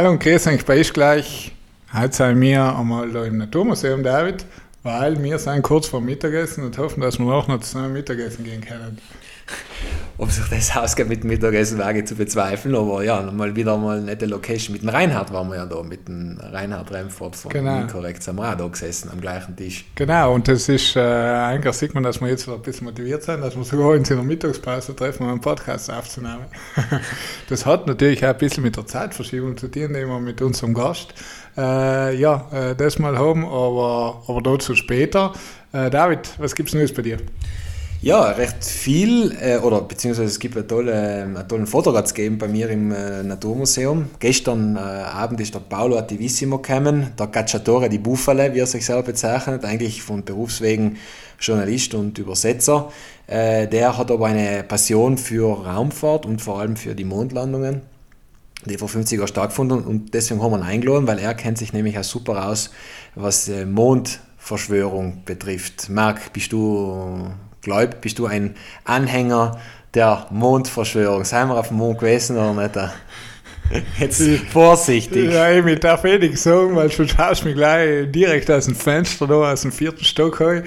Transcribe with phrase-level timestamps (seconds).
[0.00, 1.52] Hallo und grüß euch bei gleich.
[1.92, 4.46] Heute sind wir einmal da im Naturmuseum, David,
[4.82, 8.62] weil wir sind kurz vor Mittagessen und hoffen, dass wir auch noch zusammen Mittagessen gehen
[8.62, 8.96] können
[10.20, 12.74] ob sich das ausgeht mit dem Mittagessen, wage zu bezweifeln.
[12.74, 14.74] Aber ja, mal wieder mal eine nette Location.
[14.74, 17.80] Mit dem Reinhard waren wir ja da, mit dem Reinhard Remford von genau.
[17.80, 19.86] Inkorrekt sind wir auch da gesessen am gleichen Tisch.
[19.94, 23.22] Genau, und das ist, äh, eigentlich sieht man, dass wir jetzt wieder ein bisschen motiviert
[23.22, 26.44] sind, dass wir sogar in der Mittagspause treffen, um einen Podcast aufzunehmen.
[27.48, 30.74] das hat natürlich auch ein bisschen mit der Zeitverschiebung zu tun, die wir mit unserem
[30.74, 31.14] Gast
[31.56, 35.32] äh, ja, äh, das mal haben, aber, aber dazu später.
[35.72, 37.18] Äh, David, was gibt es Neues bei dir?
[38.02, 42.48] Ja, recht viel, äh, oder beziehungsweise es gibt einen tollen, einen tollen Vortrag gegeben bei
[42.48, 44.06] mir im äh, Naturmuseum.
[44.18, 48.86] Gestern äh, Abend ist der Paolo Attivissimo gekommen, der Cacciatore di Bufale, wie er sich
[48.86, 50.96] selber bezeichnet, eigentlich von Berufswegen
[51.38, 52.90] Journalist und Übersetzer.
[53.26, 57.82] Äh, der hat aber eine Passion für Raumfahrt und vor allem für die Mondlandungen
[58.66, 61.72] die vor 50 Jahren stattgefunden und deswegen haben wir ihn eingeladen, weil er kennt sich
[61.72, 62.70] nämlich auch super aus,
[63.14, 65.88] was äh, Mondverschwörung betrifft.
[65.88, 67.30] Marc, bist du
[67.62, 69.60] Glaub, bist du ein Anhänger
[69.94, 71.24] der Mondverschwörung?
[71.24, 72.76] Seien wir auf dem Mond gewesen oder nicht?
[73.98, 74.22] Jetzt
[74.52, 75.32] vorsichtig.
[75.32, 79.26] Ja, ich darf eh nichts sagen, weil du schaust mich gleich direkt aus dem Fenster
[79.26, 80.40] da, aus dem vierten Stock.
[80.40, 80.62] Heu.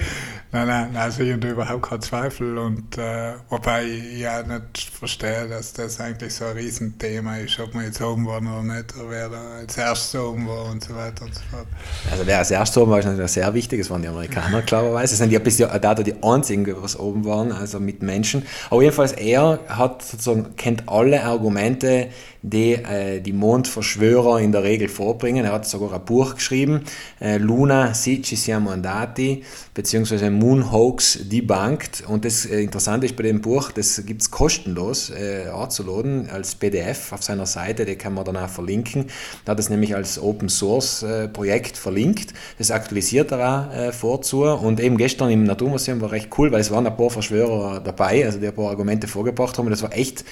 [0.54, 2.56] Nein, nein, also ich habe überhaupt keinen Zweifel.
[2.58, 7.74] Und äh, wobei ich ja nicht verstehe, dass das eigentlich so ein Riesenthema ist, ob
[7.74, 10.94] man jetzt oben war oder nicht, oder wer da als erstes oben war und so
[10.94, 11.66] weiter und so fort.
[12.08, 13.80] Also wer als erstes oben war, ist natürlich sehr wichtig.
[13.80, 15.14] Das waren die Amerikaner, klarerweise.
[15.14, 18.46] Es sind ja bis da die einzigen, die oben waren, also mit Menschen.
[18.70, 22.10] Aber jedenfalls, er hat sozusagen, kennt alle Argumente,
[22.44, 25.46] die äh, die Mondverschwörer in der Regel vorbringen.
[25.46, 26.82] Er hat sogar ein Buch geschrieben,
[27.20, 29.42] äh, Luna si ci siamo andati,
[29.72, 32.04] beziehungsweise Moon Hoax Debunked.
[32.06, 37.14] Und das äh, Interessante ist bei dem Buch, das gibt es kostenlos äh, als PDF
[37.14, 39.06] auf seiner Seite, die kann man dann auch verlinken.
[39.46, 42.34] Da hat es nämlich als Open Source äh, Projekt verlinkt.
[42.58, 44.44] Das aktualisiert er auch äh, vorzu.
[44.44, 48.26] Und eben gestern im Naturmuseum war recht cool, weil es waren ein paar Verschwörer dabei,
[48.26, 49.70] also die ein paar Argumente vorgebracht haben.
[49.70, 50.26] Das war echt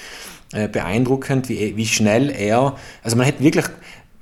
[0.53, 3.65] äh, beeindruckend, wie, wie schnell er, also man hätte wirklich,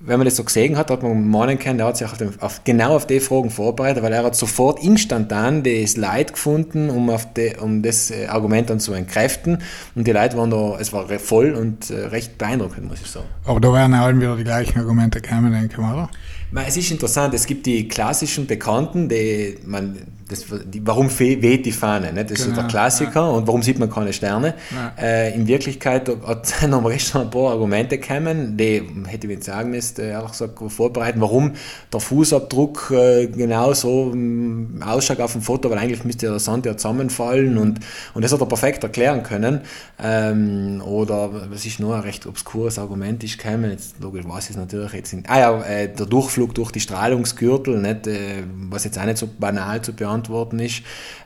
[0.04, 2.34] wenn man das so gesehen hat, hat man meinen können, der hat sich auf den,
[2.42, 7.16] auf, genau auf die Fragen vorbereitet, weil er hat sofort instantan das Leid gefunden, um,
[7.38, 9.60] die, um das äh, Argument dann zu entkräften.
[9.96, 13.28] Und die Leute waren da, es war voll und äh, recht beeindruckend, muss ich sagen.
[13.46, 16.10] Aber da werden ja allen wieder die gleichen Argumente kommen, denke ich mal, oder?
[16.54, 19.98] Es ist interessant, es gibt die klassischen Bekannten, die man
[20.32, 22.14] das, die, warum weht die Fahne?
[22.14, 22.26] Ne?
[22.26, 23.20] Das genau, ist der Klassiker.
[23.20, 23.30] Ja.
[23.30, 24.56] Und warum sieht man keine Sterne?
[24.72, 24.94] Ja.
[24.98, 29.72] Äh, in Wirklichkeit hat noch recht ein paar Argumente gekommen, die hätte ich jetzt sagen
[29.72, 31.52] müssen, ehrlich gesagt, vorbereiten, warum
[31.92, 36.66] der Fußabdruck äh, genau so ähm, ausschaut auf dem Foto, weil eigentlich müsste der Sand
[36.66, 37.80] ja zusammenfallen und,
[38.14, 39.62] und das hat er perfekt erklären können.
[40.02, 44.52] Ähm, oder was ist noch ein recht obskures Argument ist gekommen, jetzt logisch weiß ich
[44.52, 45.30] es natürlich jetzt nicht.
[45.30, 46.06] Ah ja, äh, der
[46.42, 50.82] Durchflug durch die Strahlungsgürtel, nicht, äh, was jetzt auch nicht so banal zu beantworten ist,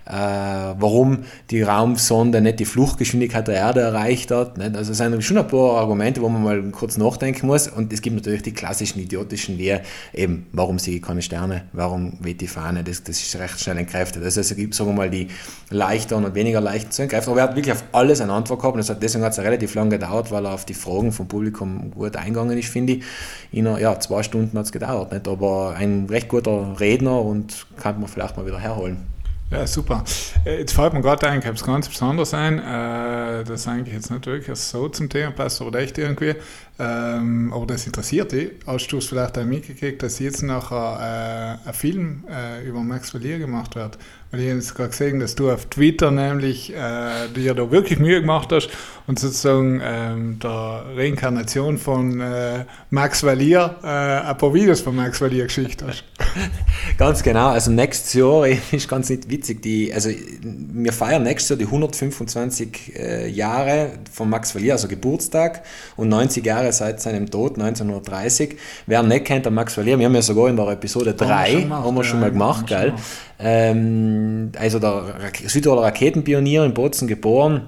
[0.06, 4.58] äh, warum die Raumsonde nicht die Fluchtgeschwindigkeit der Erde erreicht hat.
[4.58, 4.76] Nicht?
[4.76, 7.68] Also es sind schon ein paar Argumente, wo man mal kurz nachdenken muss.
[7.68, 9.78] Und es gibt natürlich die klassischen idiotischen, wie
[10.14, 13.78] eben, warum sehe ich keine Sterne, warum weht die Fahne, das, das ist recht schnell
[13.78, 14.24] entkräftet.
[14.24, 15.28] Heißt, es gibt, sagen wir mal, die
[15.70, 17.32] leichter und weniger leichten zu entkräften.
[17.32, 19.92] Aber er hat wirklich auf alles eine Antwort gehabt und deswegen hat es relativ lange
[19.92, 23.04] gedauert, weil er auf die Fragen vom Publikum gut eingegangen ist, finde ich.
[23.52, 25.05] In ja, zwei Stunden hat es gedauert.
[25.12, 25.28] Nicht?
[25.28, 29.08] Aber ein recht guter Redner und kann man vielleicht mal wieder herholen.
[29.52, 30.04] Ja, super.
[30.44, 33.94] Äh, jetzt fällt mir gerade ein, ich habe es ganz besonders ein, äh, das eigentlich
[33.94, 36.36] jetzt nicht wirklich so zum Thema passt, aber echt irgendwie.
[36.78, 38.52] Ähm, aber das interessiert dich.
[38.68, 43.14] Hast du es vielleicht auch mitgekriegt, dass jetzt nachher äh, ein Film äh, über Max
[43.14, 43.98] Valier gemacht wird?
[44.32, 48.00] Weil ich habe jetzt gerade gesehen, dass du auf Twitter nämlich äh, dir da wirklich
[48.00, 48.70] Mühe gemacht hast
[49.08, 53.88] und sozusagen ähm, der Reinkarnation von äh, Max Valier äh,
[54.28, 56.04] ein paar Videos von Max Valier geschickt hast.
[56.98, 57.50] ganz genau.
[57.50, 59.62] Also nächstes Jahr ist ganz nicht witzig.
[59.62, 65.64] Die, also wir feiern nächstes Jahr die 125 äh, Jahre von Max Valier, also Geburtstag
[65.96, 68.58] und 90 Jahre Jahre seit seinem Tod 1930.
[68.88, 71.96] Wer nicht kennt, der Max Valier, wir haben ja sogar in der Episode 3 haben
[71.96, 72.94] wir schon mal gemacht, geil.
[73.40, 75.04] Ähm, also der
[75.46, 77.68] Südtiroler Raketenpionier in Bozen geboren,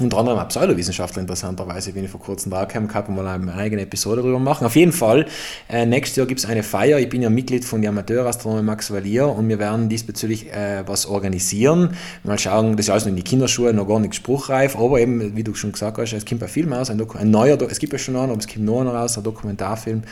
[0.00, 3.52] unter anderem ein Pseudowissenschaftler interessanterweise, bin ich vor kurzem da gekommen gehabt und mal eine
[3.54, 4.64] eigene Episode darüber machen.
[4.66, 5.26] Auf jeden Fall,
[5.68, 6.98] äh, nächstes Jahr gibt es eine Feier.
[6.98, 11.04] Ich bin ja Mitglied von der Amateurastronomie Max Valier und wir werden diesbezüglich äh, was
[11.04, 11.94] organisieren.
[12.24, 15.36] Mal schauen, das ist alles noch in die Kinderschuhe, noch gar nicht spruchreif, aber eben,
[15.36, 17.92] wie du schon gesagt hast, es kommt ein Film aus, ein, ein neuer, es gibt
[17.92, 20.04] ja schon einen, aber es kommt noch einer raus, ein Dokumentarfilm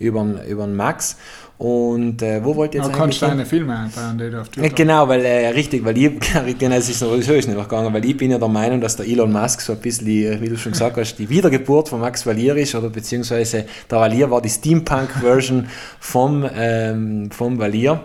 [0.00, 1.16] über, über Max.
[1.60, 4.70] Und äh, wo wollt ihr jetzt Du kannst deine Filme einbauen, die du auf Twitter
[4.70, 6.12] Genau, weil, äh, richtig, weil ich,
[6.58, 9.06] genau, es ist sowieso ist nicht gegangen, weil ich bin ja der Meinung, dass der
[9.06, 12.56] Elon Musk so ein bisschen, wie du schon gesagt hast, die Wiedergeburt von Max Valier
[12.56, 15.68] ist, oder beziehungsweise der Valier war die Steampunk-Version
[15.98, 18.00] vom, ähm, vom Valier.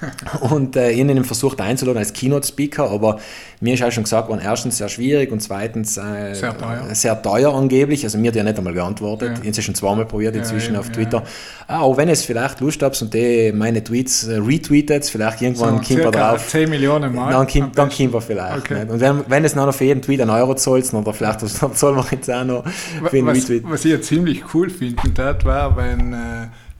[0.40, 3.18] und äh, ihn versucht einzuladen als Keynote-Speaker, aber
[3.60, 6.86] mir ist auch schon gesagt worden, erstens sehr schwierig und zweitens äh, sehr, teuer.
[6.92, 8.04] sehr teuer angeblich.
[8.04, 9.38] Also mir hat ja nicht einmal geantwortet.
[9.38, 9.42] Ja.
[9.42, 11.24] Ich habe schon zweimal probiert inzwischen ja, auf Twitter.
[11.66, 15.82] Ah, auch wenn es vielleicht Lust habt und die meine Tweets äh, retweetet, vielleicht irgendwann
[15.82, 16.48] so, kommt drauf.
[16.48, 17.32] 10 Millionen Mal.
[17.32, 18.70] Dann kommt, dann kommt wir vielleicht.
[18.70, 18.86] Okay.
[18.88, 21.96] Und wenn, wenn es noch für jeden Tweet einen Euro zahlt, oder vielleicht das zahlen
[21.96, 23.64] wir jetzt auch noch für einen was, Retweet.
[23.66, 24.96] Was ich ja ziemlich cool finde,
[25.44, 26.16] war, wenn äh,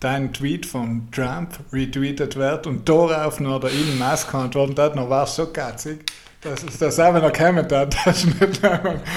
[0.00, 5.10] dein Tweet von Trump retweetet wird und darauf noch der Elon Musk antwortet hat, dann
[5.10, 6.04] war es so katzig,
[6.40, 9.00] dass es das auch, wenn er kommen hat, das nicht lange.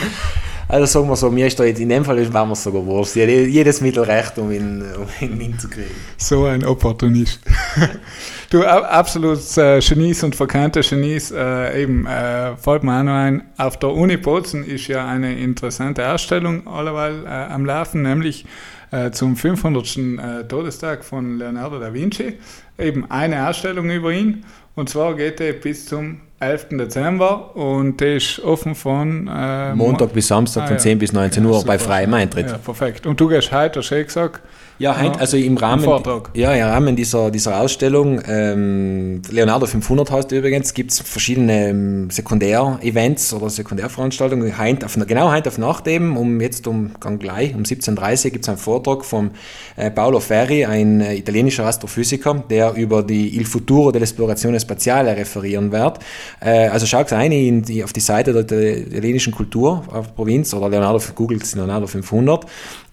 [0.71, 3.17] Also sagen wir so, mir ist da jetzt in dem Fall war mir sogar wurscht.
[3.17, 5.91] Jedes Mittel recht, um ihn, um ihn hinzukriegen.
[6.15, 7.41] So ein Opportunist.
[8.51, 13.43] du, absolut äh, Genies und verkannte Genies, äh, eben, äh, fällt mir auch noch ein,
[13.57, 18.45] auf der Uni Bozen ist ja eine interessante Ausstellung alleweil äh, am Laufen, nämlich
[18.91, 19.97] äh, zum 500.
[19.97, 22.37] Äh, Todestag von Leonardo da Vinci.
[22.77, 24.45] Eben eine Ausstellung über ihn.
[24.75, 26.69] Und zwar geht er bis zum 11.
[26.71, 31.45] Dezember und der ist offen von äh, Montag bis Samstag ah, von 10 bis 19
[31.45, 32.49] Uhr ja, bei freiem Eintritt.
[32.49, 33.05] Ja, perfekt.
[33.05, 34.41] Und du gehst heute, hast du gesagt,
[34.81, 35.87] ja, heint, also im Rahmen,
[36.33, 42.09] ja, im Rahmen dieser, dieser Ausstellung, ähm, Leonardo 500 heißt übrigens, gibt es verschiedene ähm,
[42.09, 44.57] Sekundär-Events oder Sekundärveranstaltungen.
[44.57, 48.45] Heint auf, genau heint auf Nacht eben, um jetzt um, gleich, um 17.30 Uhr gibt
[48.45, 49.31] es einen Vortrag von
[49.75, 55.71] äh, Paolo Ferri, ein äh, italienischer Astrophysiker, der über die Il Futuro dell'Esplorazione Spaziale referieren
[55.71, 55.99] wird.
[56.39, 60.69] Äh, also schaut ein in die, auf die Seite der italienischen Kultur auf Provinz oder
[60.69, 62.47] Leonardo, googelt Leonardo 500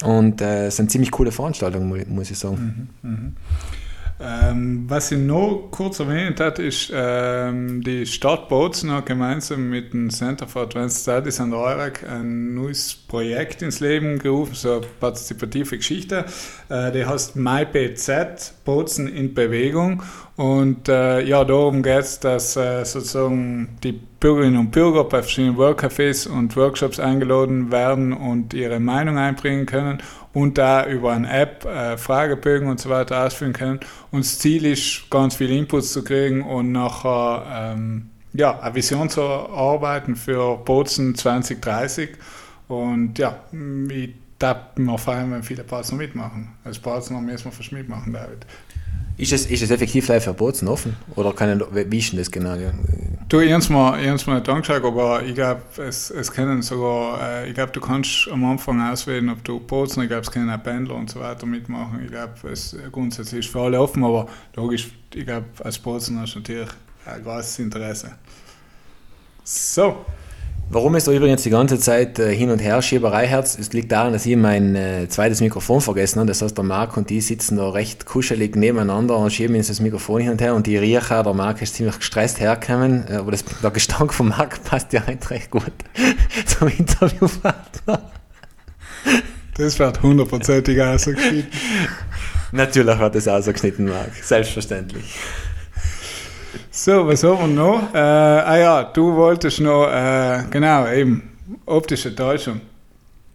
[0.05, 2.89] und äh, es sind ziemlich coole Veranstaltungen, muss ich sagen.
[3.03, 3.33] Mhm, mh.
[4.21, 10.11] Ähm, was ich noch kurz erwähnt hat, ist ähm, die Stadt Bozen gemeinsam mit dem
[10.11, 14.87] Center for Advanced Studies an der EUREC ein neues Projekt ins Leben gerufen, so eine
[15.01, 16.27] partizipative Geschichte.
[16.69, 20.03] Äh, die heißt MyBZ, Bozen in Bewegung.
[20.37, 25.57] Und äh, ja, darum geht es, dass äh, sozusagen die Bürgerinnen und Bürger bei verschiedenen
[25.57, 30.03] Workcafés und Workshops eingeladen werden und ihre Meinung einbringen können
[30.35, 33.81] und da über eine App äh, Fragebögen und so weiter ausfüllen können.
[34.11, 39.09] Und das Ziel ist, ganz viele Inputs zu kriegen und nachher ähm, ja, eine Vision
[39.09, 42.11] zu erarbeiten für Bozen 2030.
[42.69, 43.41] Und ja,
[43.91, 46.51] ich darf mir freuen, wenn viele Partner mitmachen.
[46.65, 48.47] Als Partner müssen wir fast mitmachen, David.
[49.17, 50.97] Ist es, ist es effektiv live verboten offen?
[51.17, 52.57] Oder kann wie ist denn das genau?
[53.29, 57.21] Du, ich habe mal, ich mal nicht angeschaut, aber ich glaube, es, es können sogar,
[57.21, 60.49] äh, ich glaube, du kannst am Anfang auswählen, ob du Bozen, ich glaube, es können
[60.49, 62.01] auch Pendler und so weiter mitmachen.
[62.05, 66.35] Ich glaube, es grundsätzlich ist für alle offen, aber logisch, ich glaube, als Bozen hast
[66.35, 66.69] du natürlich
[67.05, 68.13] ein großes Interesse.
[69.43, 70.05] So.
[70.71, 73.91] Warum es da übrigens die ganze Zeit äh, hin und her Schieberei herz, es liegt
[73.91, 76.29] daran, dass ich mein äh, zweites Mikrofon vergessen habe.
[76.29, 79.81] Das heißt, der Marc und die sitzen da recht kuschelig nebeneinander und schieben jetzt das
[79.81, 83.31] Mikrofon hin und her und die riechen, der Marc ist ziemlich gestresst hergekommen, äh, aber
[83.31, 85.73] das, der Gestank von Marc passt ja eigentlich recht gut
[86.45, 88.03] zum Interviewpartner.
[89.57, 91.47] Das wird hundertprozentig ausgeschnitten.
[92.53, 95.15] Natürlich wird das ausgeschnitten, Marc, selbstverständlich.
[96.71, 97.95] So, was haben wir noch?
[97.95, 101.37] Äh, ah ja, du wolltest noch, äh, genau, eben,
[101.67, 102.61] optische Täuschung.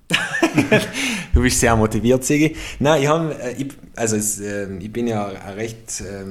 [1.34, 2.56] du bist sehr motiviert, Sigi.
[2.80, 6.26] Nein, ich, hab, äh, ich, also es, äh, ich bin ja recht äh,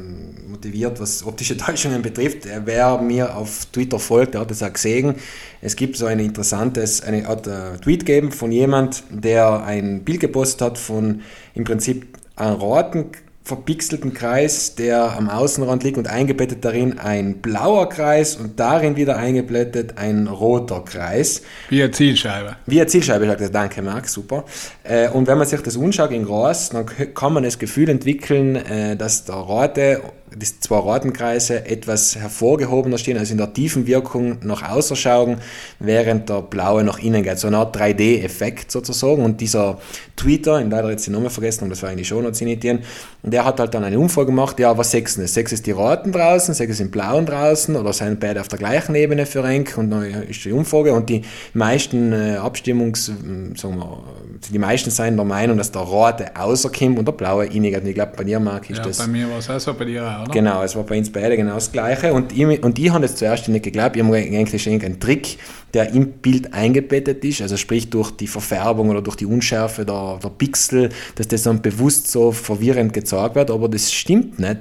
[0.49, 2.47] motiviert, was optische Täuschungen betrifft.
[2.65, 5.17] Wer mir auf Twitter folgt, der hat es auch gesehen.
[5.61, 10.21] Es gibt so ein interessantes, eine Art äh, Tweet gegeben von jemand, der ein Bild
[10.21, 11.23] gepostet hat von
[11.55, 13.13] im Prinzip einem roten
[13.45, 19.17] verpixelten Kreis, der am Außenrand liegt und eingebettet darin ein blauer Kreis und darin wieder
[19.17, 21.43] eingebettet ein roter Kreis.
[21.69, 22.57] Wie eine Zielscheibe.
[22.67, 23.51] Wie eine Zielscheibe, sagt er.
[23.51, 24.45] Danke, Marc, super.
[24.85, 28.57] Äh, und wenn man sich das anschaut in groß, dann kann man das Gefühl entwickeln,
[28.57, 30.01] äh, dass der rote
[30.37, 35.39] die zwei Ratenkreise etwas hervorgehobener stehen, also in der tiefen Wirkung nach außen schauen,
[35.79, 37.39] während der blaue nach innen geht.
[37.39, 39.25] So eine Art 3D-Effekt sozusagen.
[39.25, 39.79] Und dieser
[40.17, 42.81] Tweeter, in leider jetzt die Nummer vergessen, aber das war eigentlich schon noch zitieren,
[43.23, 45.35] der hat halt dann eine Umfrage gemacht, ja, was sechs ist.
[45.35, 48.95] Sechs ist die Raten draußen, sechs sind blauen draußen oder sind beide auf der gleichen
[48.95, 51.23] Ebene für Renk und dann ist die Umfrage und die
[51.55, 53.13] meisten äh, Abstimmungs, äh,
[53.57, 54.03] sagen wir,
[54.51, 57.77] die meisten sind der Meinung, dass der rote außerkommt und der blaue innig.
[57.77, 58.99] Und ich glaube, bei dir, Marc, ist ja, das...
[58.99, 60.33] bei mir war es auch so, bei dir auch oder?
[60.33, 62.13] Genau, es war bei uns beide genau das Gleiche.
[62.13, 63.97] Und ich, und ich habe das zuerst nicht geglaubt.
[63.97, 65.39] Ich habe gedacht, das ist ein Trick,
[65.75, 70.19] der im Bild eingebettet ist, also sprich durch die Verfärbung oder durch die Unschärfe der,
[70.23, 73.51] der Pixel, dass das dann bewusst so verwirrend gezeigt wird.
[73.51, 74.59] Aber das stimmt nicht.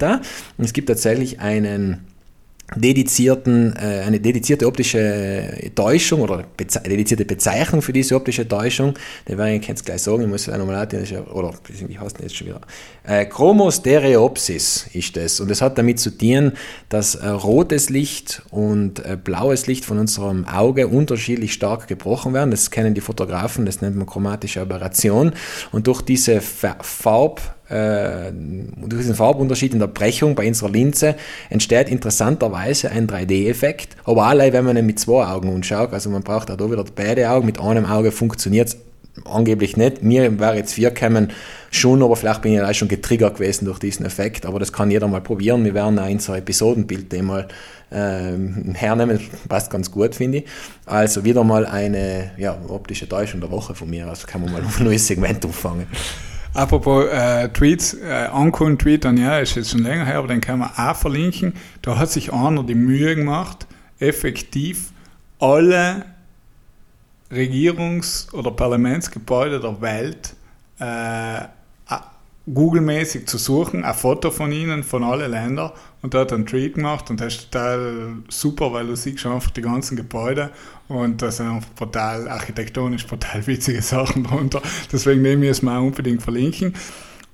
[0.58, 2.11] Es gibt tatsächlich einen
[2.76, 8.94] dedizierten, äh, eine dedizierte optische Täuschung oder beze dedizierte Bezeichnung für diese optische Täuschung.
[9.28, 10.88] Der werde ich jetzt gleich sagen, ich muss es nochmal
[11.34, 12.62] oder wie heißt das jetzt schon wieder?
[13.04, 16.54] Äh, Chromostereopsis ist das und es hat damit zu tun,
[16.88, 22.52] dass äh, rotes Licht und äh, blaues Licht von unserem Auge unterschiedlich stark gebrochen werden.
[22.52, 25.34] Das kennen die Fotografen, das nennt man chromatische Aberration
[25.72, 31.16] und durch diese Farb äh, durch diesen Farbunterschied in der Brechung bei unserer Linse
[31.50, 36.24] entsteht interessanterweise ein 3D-Effekt, aber allein wenn man ihn mit zwei Augen anschaut, also man
[36.24, 38.78] braucht auch da wieder beide Augen, mit einem Auge funktioniert es
[39.26, 40.04] angeblich nicht.
[40.04, 41.32] Mir wäre jetzt vier kämen
[41.70, 44.92] schon, aber vielleicht bin ich auch schon getriggert gewesen durch diesen Effekt, aber das kann
[44.92, 45.64] jeder mal probieren.
[45.64, 47.48] Wir werden auch in so Episodenbild mal
[47.92, 50.46] ähm, hernehmen, passt ganz gut, finde ich.
[50.86, 54.62] Also wieder mal eine ja, optische Täuschung der Woche von mir, also kann man mal
[54.62, 55.88] ein neues Segment anfangen.
[56.54, 60.42] Apropos äh, Tweets, äh, Anko Tweet an ja, ist jetzt schon länger her, aber den
[60.42, 61.54] kann man auch verlinken.
[61.82, 63.68] Da hat sich einer die Mühe gemacht,
[64.00, 64.92] effektiv
[65.40, 66.06] alle
[67.32, 70.36] Regierungs- oder Parlamentsgebäude der Welt
[70.80, 71.46] äh,
[72.52, 75.72] Google-mäßig zu suchen, ein Foto von ihnen, von allen Ländern
[76.02, 79.62] und dort einen Tweet gemacht und das ist total super, weil du siehst einfach die
[79.62, 80.50] ganzen Gebäude
[80.88, 84.62] und da sind einfach total architektonisch total witzige Sachen drunter.
[84.92, 86.74] Deswegen nehme ich es mal unbedingt verlinken.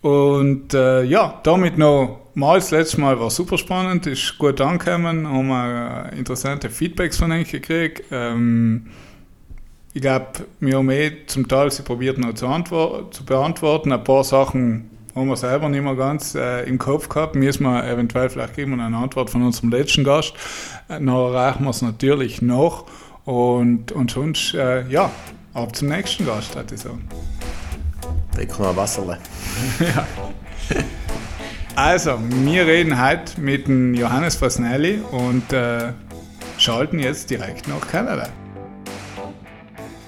[0.02, 5.28] Und äh, ja, damit noch mal das letzte Mal war super spannend, ist gut angekommen,
[5.28, 8.04] haben wir interessante Feedbacks von euch gekriegt.
[8.12, 8.88] Ähm,
[9.94, 10.28] ich glaube,
[10.60, 12.46] wir haben eh zum Teil sie probiert noch zu,
[13.10, 13.92] zu beantworten.
[13.92, 17.36] Ein paar Sachen haben wir selber nicht mehr ganz äh, im Kopf gehabt.
[17.36, 20.33] Müssen wir eventuell vielleicht geben eine Antwort von unserem letzten Gast.
[20.88, 22.86] Äh, dann erreichen wir es natürlich noch.
[23.25, 25.12] Und, und sonst, äh, ja,
[25.53, 27.07] ab zum nächsten Gast, würde ich sagen.
[28.33, 29.17] Trink noch ein Wasserle.
[29.79, 30.07] ja.
[31.75, 35.93] Also, wir reden heute mit dem Johannes Fasnelli und äh,
[36.57, 38.29] schalten jetzt direkt nach Kanada.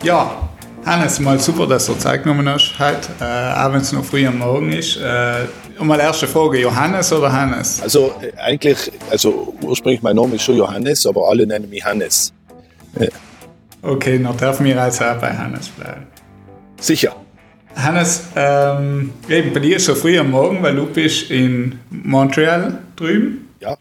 [0.01, 0.49] Ja,
[0.85, 4.25] Hannes, mal super, dass du Zeit genommen hast heute, äh, auch wenn es noch früh
[4.25, 4.97] am Morgen ist.
[4.97, 5.45] Äh,
[5.79, 7.81] mal erste Frage, Johannes oder Hannes?
[7.81, 12.33] Also äh, eigentlich, also ursprünglich mein Name ist schon Johannes, aber alle nennen mich Hannes.
[12.99, 13.07] Ja.
[13.81, 16.07] Okay, dann dürfen wir jetzt auch bei Hannes bleiben.
[16.79, 17.15] Sicher.
[17.75, 22.79] Hannes, ähm, eben bei dir ist so früh am Morgen, weil du bist in Montreal
[22.95, 23.49] drüben.
[23.59, 23.77] Ja.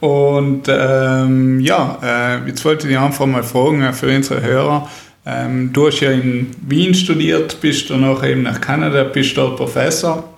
[0.00, 4.88] Und ähm, ja, äh, jetzt wollte ich einfach mal fragen äh, für unsere Hörer,
[5.24, 10.28] ähm, du hast ja in Wien studiert, bist danach eben nach Kanada, bist dort Professor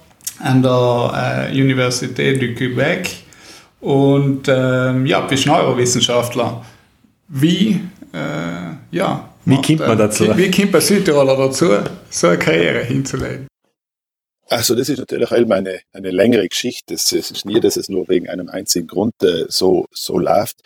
[0.41, 3.09] an der äh, Universität du Quebec
[3.81, 6.65] und ähm, ja, bist Neurowissenschaftler.
[7.29, 7.81] Wie,
[8.13, 10.25] äh, ja, wie kommt man dazu?
[10.37, 11.71] Wie, wie kommt man Südtiroler dazu,
[12.11, 13.47] so eine Karriere hinzulegen?
[14.49, 16.95] Also das ist natürlich eine, eine, eine längere Geschichte.
[16.95, 20.57] Es ist nie, dass es nur wegen einem einzigen Grund äh, so, so läuft.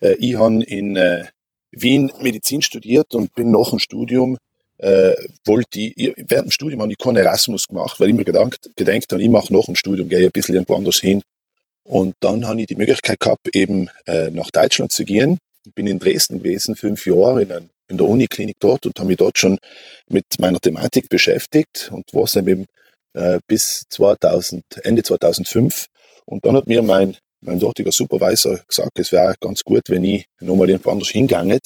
[0.00, 1.26] Äh, ich habe in, äh,
[1.76, 4.38] Wien Medizin studiert und bin nach dem Studium
[4.78, 5.14] äh,
[5.44, 9.12] wollte ich, während dem Studium habe ich keinen Erasmus gemacht, weil ich mir gedacht, gedenkt
[9.12, 11.22] habe, ich mache nach dem Studium, gehe ein bisschen irgendwo anders hin.
[11.84, 15.38] Und dann habe ich die Möglichkeit gehabt, eben äh, nach Deutschland zu gehen.
[15.64, 19.08] Ich bin in Dresden gewesen, fünf Jahre in, ein, in der Uniklinik dort und habe
[19.08, 19.58] mich dort schon
[20.08, 22.66] mit meiner Thematik beschäftigt und war es eben
[23.14, 25.86] äh, bis 2000, Ende 2005.
[26.24, 30.26] Und dann hat mir mein mein dortiger Supervisor gesagt, es wäre ganz gut, wenn ich
[30.40, 31.60] nochmal irgendwo anders hingehe,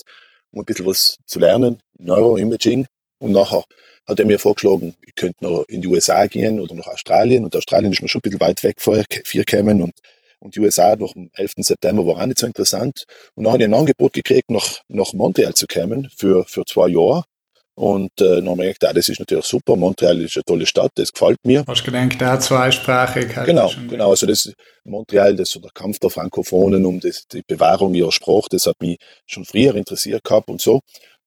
[0.52, 2.86] um ein bisschen was zu lernen, Neuroimaging.
[3.18, 3.64] Und nachher
[4.06, 7.44] hat er mir vorgeschlagen, ich könnte noch in die USA gehen oder nach Australien.
[7.44, 9.82] Und Australien ist mir schon ein bisschen weit weg vorher, vier kämen.
[9.82, 9.92] Und,
[10.38, 11.52] und die USA nach dem 11.
[11.58, 13.04] September war auch nicht so interessant.
[13.34, 16.88] Und dann habe ich ein Angebot gekriegt, nach, nach Montreal zu kommen für, für zwei
[16.88, 17.24] Jahre.
[17.80, 19.74] Und äh, dann habe ich gedacht, ah, das ist natürlich super.
[19.74, 21.64] Montreal ist eine tolle Stadt, das gefällt mir.
[21.66, 23.34] Hast du gedacht, da zweisprachig?
[23.34, 24.10] Halt genau, genau.
[24.10, 24.52] Also das
[24.84, 28.74] Montreal, das so der Kampf der Frankophonen um das, die Bewahrung ihrer Sprache, das hat
[28.82, 30.80] mich schon früher interessiert gehabt und so.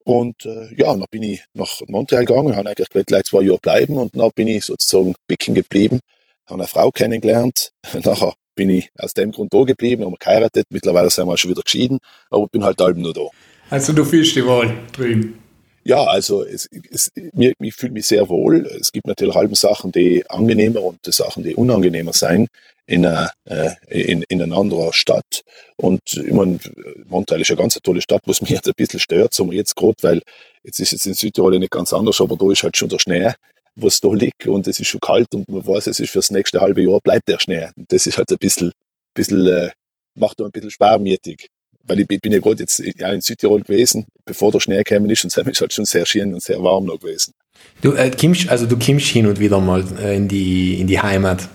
[0.03, 3.97] Und äh, ja, dann bin ich nach Montreal gegangen, habe eigentlich gleich zwei Jahre bleiben
[3.97, 6.01] und dann bin ich sozusagen bicken geblieben,
[6.45, 7.71] habe eine Frau kennengelernt.
[8.03, 10.67] Nachher bin ich aus dem Grund da geblieben, haben geheiratet.
[10.69, 11.97] Mittlerweile sind wir schon wieder geschieden,
[12.29, 13.25] aber bin halt halb nur da.
[13.71, 15.42] Also du fühlst die Wahl drüben?
[15.83, 18.65] Ja, also es, es, mir, ich fühle mich sehr wohl.
[18.79, 22.47] Es gibt natürlich halben Sachen, die angenehmer und Sachen, die unangenehmer sein
[22.85, 25.41] in einer, äh, in, in einer anderen Stadt.
[25.75, 26.59] Und ich meine,
[27.05, 29.95] Montreal ist eine ganz tolle Stadt, was mich jetzt ein bisschen stört, wir jetzt gerade,
[30.01, 30.21] weil
[30.63, 33.31] jetzt ist es in Südtirol nicht ganz anders, aber da ist halt schon der Schnee,
[33.75, 36.61] was da liegt und es ist schon kalt und man weiß, es ist fürs nächste
[36.61, 37.69] halbe Jahr bleibt der Schnee.
[37.75, 38.71] Und das ist halt ein bisschen
[39.13, 39.71] bisschen, äh,
[40.15, 41.49] macht da ein bisschen sparmietig.
[41.85, 45.23] Weil ich bin ja gerade jetzt ja, in Südtirol gewesen, bevor der Schnee gekommen ist,
[45.23, 47.33] und es ist halt schon sehr schön und sehr warm noch gewesen.
[47.81, 50.99] Du äh, kommst, also du kommst hin und wieder mal äh, in, die, in die
[50.99, 51.49] Heimat.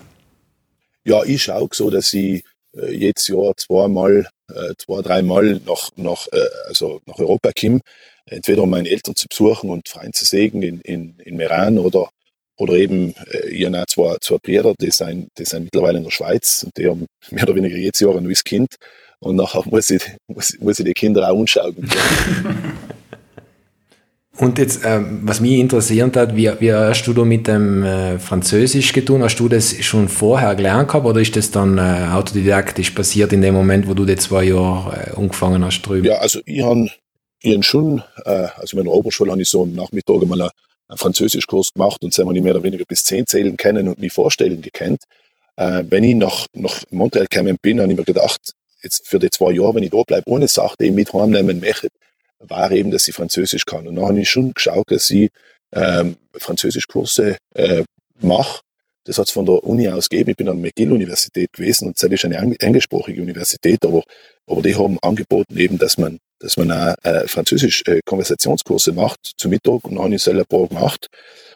[1.03, 2.43] Ja, ich schaue so, dass ich
[2.75, 7.81] äh, jedes Jahr zweimal, äh, zwei, dreimal nach, nach, äh, also nach Europa komme.
[8.25, 12.09] Entweder um meine Eltern zu besuchen und Freunde zu sehen in, in, in Meran oder,
[12.57, 16.11] oder eben, äh, ich habe zwei, zwei Brüder, die sind, die sind mittlerweile in der
[16.11, 18.75] Schweiz und die haben mehr oder weniger jedes Jahr ein neues Kind.
[19.19, 21.75] Und nachher muss ich, muss, muss ich die Kinder auch anschauen.
[24.39, 28.17] Und jetzt, ähm, was mich interessiert hat, wie, wie hast du da mit dem äh,
[28.19, 29.21] Französisch getan?
[29.21, 33.41] Hast du das schon vorher gelernt gehabt oder ist das dann äh, autodidaktisch passiert in
[33.41, 36.05] dem Moment, wo du die zwei Jahre äh, angefangen hast drüben?
[36.05, 36.89] Ja, also ich habe
[37.41, 40.51] ich schon, äh, also in meiner Oberschule habe ich so am Nachmittag mal einen,
[40.87, 44.13] einen Französischkurs gemacht und haben wir mehr oder weniger bis zehn zählen kennen und mich
[44.13, 45.03] vorstellen gekannt.
[45.57, 49.29] Äh, wenn ich nach, nach Montreal gekommen bin, habe ich mir gedacht, jetzt für die
[49.29, 51.89] zwei Jahre, wenn ich da bleibe, ohne Sache, die ich mit heimnehmen möchte,
[52.39, 53.87] war eben, dass ich Französisch kann.
[53.87, 55.29] Und dann habe ich schon geschaut, dass ich
[55.73, 57.83] ähm, Französischkurse äh,
[58.21, 58.61] mache.
[59.03, 60.31] Das hat es von der Uni aus gegeben.
[60.31, 64.03] Ich bin an der McGill-Universität gewesen und das ist eine englischsprachige Universität, aber,
[64.45, 68.01] aber die haben angeboten eben, dass man, dass man auch äh, Französisch äh,
[68.93, 71.07] macht zum Mittag und dann habe ich selber paar gemacht.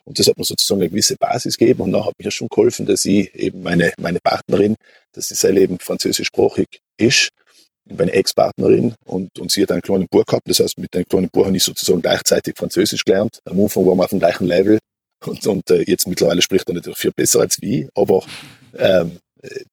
[0.05, 2.85] Und das hat mir sozusagen eine gewisse Basis gegeben und dann hat mir schon geholfen,
[2.85, 4.75] dass ich eben meine, meine Partnerin,
[5.13, 7.29] dass sie selber eben französischsprachig ist
[7.85, 10.49] meine Ex-Partnerin und, und sie hat einen kleinen Bub gehabt.
[10.49, 13.39] Das heißt, mit dem kleinen Bub habe ich sozusagen gleichzeitig Französisch gelernt.
[13.45, 14.79] Am Anfang waren wir auf dem gleichen Level
[15.25, 18.23] und, und äh, jetzt mittlerweile spricht er natürlich viel besser als wie, aber
[18.77, 19.19] ähm,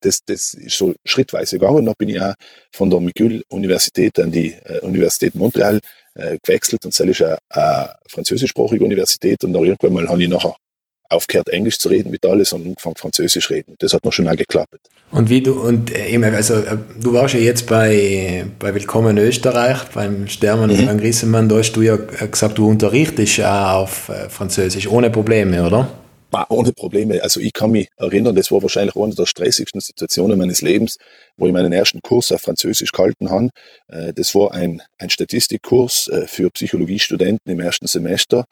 [0.00, 1.86] das, das ist so schrittweise gegangen.
[1.86, 2.34] Dann bin ich auch
[2.72, 5.80] von der McGill-Universität an die äh, Universität Montreal
[6.14, 10.28] äh, gewechselt und das ist eine, eine französischsprachige Universität und dann irgendwann mal habe ich
[10.28, 10.56] nachher
[11.10, 13.74] aufgehört, Englisch zu reden mit alles und angefangen Französisch reden.
[13.78, 14.78] Das hat mir schon auch geklappt.
[15.10, 19.18] Und wie du, und äh, eben, also äh, du warst ja jetzt bei, bei Willkommen
[19.18, 20.78] Österreich, beim Stermann mhm.
[20.78, 25.10] und beim Grissemann, da hast du ja gesagt, du unterrichtest auch auf äh, Französisch, ohne
[25.10, 25.88] Probleme, oder?
[26.32, 27.20] Ah, ohne Probleme.
[27.24, 30.96] Also ich kann mich erinnern, das war wahrscheinlich eine der stressigsten Situationen meines Lebens,
[31.36, 33.48] wo ich meinen ersten Kurs auf Französisch gehalten habe.
[34.14, 38.44] Das war ein, ein Statistikkurs für Psychologiestudenten im ersten Semester.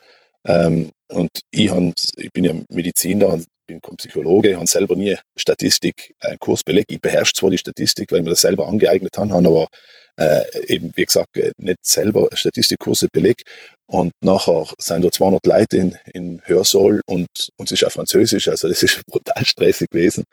[0.49, 5.17] Ähm, und ich, hab, ich bin ja Mediziner und bin Psychologe, ich habe selber nie
[5.37, 6.91] Statistik, einen äh, Kurs belegt.
[6.91, 9.69] Ich beherrsche zwar die Statistik, weil ich mir das selber angeeignet habe, aber
[10.17, 13.43] äh, eben, wie gesagt, äh, nicht selber Statistikkurse belegt.
[13.87, 18.49] Und nachher sind da 200 Leute in, in Hörsaal und, und es ist auch Französisch,
[18.49, 20.25] also das ist brutal stressig gewesen.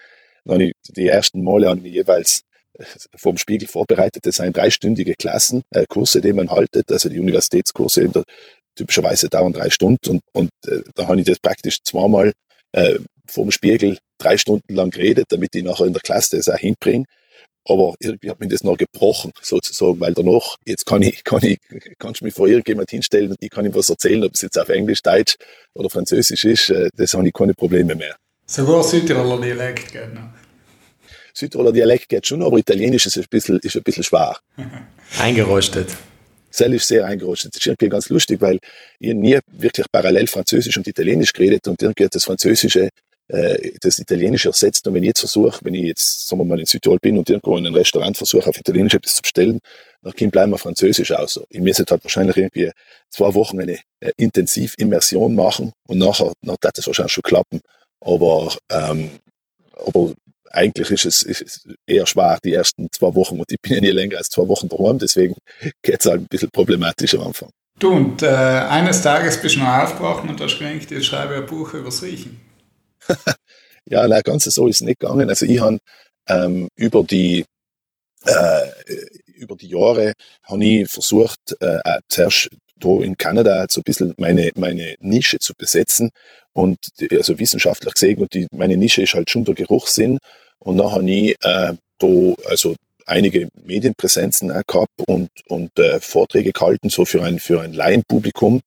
[0.45, 2.41] Dann ich, die ersten Male habe ich jeweils
[2.73, 4.25] äh, vom Spiegel vorbereitet.
[4.25, 8.23] Das sind dreistündige Klassen, äh, Kurse, die man haltet, also die Universitätskurse in der
[8.75, 12.33] typischerweise dauern drei Stunden und, und äh, da habe ich das praktisch zweimal
[12.73, 16.49] äh, vor dem Spiegel drei Stunden lang geredet, damit ich nachher in der Klasse das
[16.49, 17.05] auch hinbringe.
[17.67, 21.57] Aber irgendwie hat mich das noch gebrochen, sozusagen, weil danach, jetzt kann ich, kann ich,
[21.97, 24.59] kannst du mich vor irgendjemand hinstellen und ich kann ihm was erzählen, ob es jetzt
[24.59, 25.35] auf Englisch, Deutsch
[25.73, 28.15] oder Französisch ist, äh, das habe ich keine Probleme mehr.
[28.45, 30.29] Sogar Südtiroler Dialekt geht noch.
[31.33, 34.37] Südtiroler Dialekt geht schon, aber Italienisch ist ein bisschen, ist ein bisschen schwer.
[35.19, 35.89] Eingerostet.
[36.55, 37.53] Cell ist sehr eingerostet.
[37.53, 38.59] Das ist irgendwie ganz lustig, weil
[38.99, 42.89] ich nie wirklich parallel Französisch und Italienisch geredet und irgendwie das Französische
[43.27, 44.87] äh, das Italienische ersetzt.
[44.87, 47.29] Und wenn ich jetzt versuche, wenn ich jetzt, sagen wir mal, in Südtirol bin und
[47.29, 49.59] irgendwo in einem Restaurant versuche, auf Italienisch etwas zu bestellen,
[50.03, 51.39] dann bleiben wir Französisch aus.
[51.49, 52.71] Ich müsste halt wahrscheinlich irgendwie
[53.09, 57.61] zwei Wochen eine äh, intensiv Immersion machen und nachher, wird das wahrscheinlich schon klappen.
[57.99, 59.09] Aber, ähm,
[59.73, 60.13] aber
[60.55, 63.39] eigentlich ist es, ist eher schwer, die ersten zwei Wochen.
[63.39, 65.35] Und ich bin ja nie länger als zwei Wochen daheim, deswegen
[65.81, 67.49] geht es halt ein bisschen problematisch am Anfang.
[67.77, 71.45] Du, und äh, eines Tages bist du noch aufgewacht und hast gedacht, ich schreibe ein
[71.45, 72.39] Buch übers Riechen.
[73.85, 75.29] ja, nein, ganz so ist es nicht gegangen.
[75.29, 75.79] Also ich habe
[76.27, 77.45] ähm, über die
[78.25, 78.71] äh,
[79.35, 80.13] über die Jahre
[80.43, 85.53] habe ich versucht, äh, zuerst da in Kanada so ein bisschen meine, meine Nische zu
[85.57, 86.11] besetzen
[86.53, 86.77] und
[87.11, 90.19] also wissenschaftlich gesehen und die, meine Nische ist halt schon der Geruchssinn
[90.59, 96.51] und dann habe ich äh, da also einige Medienpräsenzen auch gehabt und, und äh, Vorträge
[96.51, 98.61] gehalten, so für ein, für ein Laienpublikum.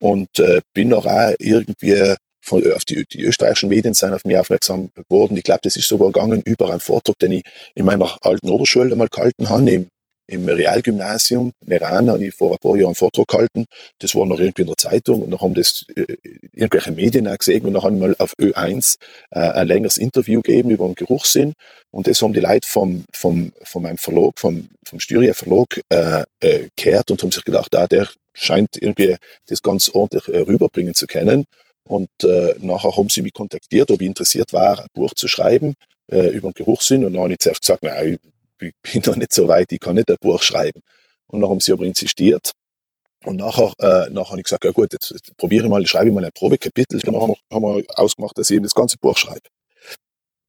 [0.00, 4.38] Und äh, bin auch, auch irgendwie von, auf die, die österreichischen Medien sind auf mich
[4.38, 5.36] aufmerksam geworden.
[5.36, 8.92] Ich glaube, das ist sogar gegangen über einen Vortrag, den ich in meiner alten Oberschule
[8.92, 9.88] einmal gehalten habe, im
[10.28, 13.64] im Realgymnasium Meran habe ich vor ein paar Jahren einen Vortrag gehalten.
[13.98, 16.16] Das war noch irgendwie in der Zeitung und dann haben das äh,
[16.52, 18.96] irgendwelche Medien auch gesehen und dann haben wir mal auf Ö1
[19.30, 21.54] äh, ein längeres Interview gegeben über den Geruchssinn
[21.90, 26.24] und das haben die Leute vom, vom, von meinem Verlag, vom, vom Styria Verlag äh,
[26.40, 30.94] äh, gehört und haben sich gedacht, ah, der scheint irgendwie das ganz ordentlich äh, rüberbringen
[30.94, 31.44] zu können.
[31.88, 35.74] Und äh, nachher haben sie mich kontaktiert, ob ich interessiert war, ein Buch zu schreiben.
[36.10, 38.18] äh, über den Geruchssinn und dann habe ich zuerst gesagt, nein,
[38.60, 40.80] ich bin noch nicht so weit, ich kann nicht ein Buch schreiben.
[41.26, 42.52] Und dann haben sie aber insistiert.
[43.24, 46.08] Und nachher, äh, nachher habe ich gesagt, ja gut, jetzt, jetzt probiere ich mal, schreibe
[46.08, 47.00] ich mal ein Probekapitel.
[47.00, 49.48] Dann haben wir, haben wir ausgemacht, dass ich eben das ganze Buch schreibe.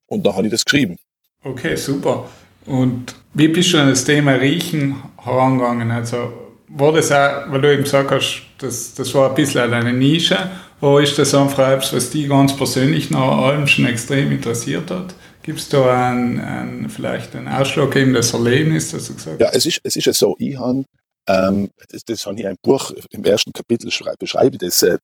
[0.07, 0.97] Und dann habe ich das geschrieben.
[1.43, 2.29] Okay, super.
[2.65, 5.91] Und wie bist du an das Thema Riechen herangegangen?
[5.91, 6.31] Also
[6.67, 10.49] war das auch, weil du eben gesagt hast, das, das war ein bisschen eine Nische,
[10.81, 15.13] oder ist das einfach etwas, was dich ganz persönlich nach allem schon extrem interessiert hat?
[15.41, 19.79] Gibt es da ein, ein, vielleicht ein ausschlaggebendes Erlebnis, dass du gesagt Ja, es ist,
[19.83, 20.83] es ist ja so, ich habe
[21.29, 24.97] ähm, das, das habe ich ein Buch im ersten Kapitel beschreibe, das äh,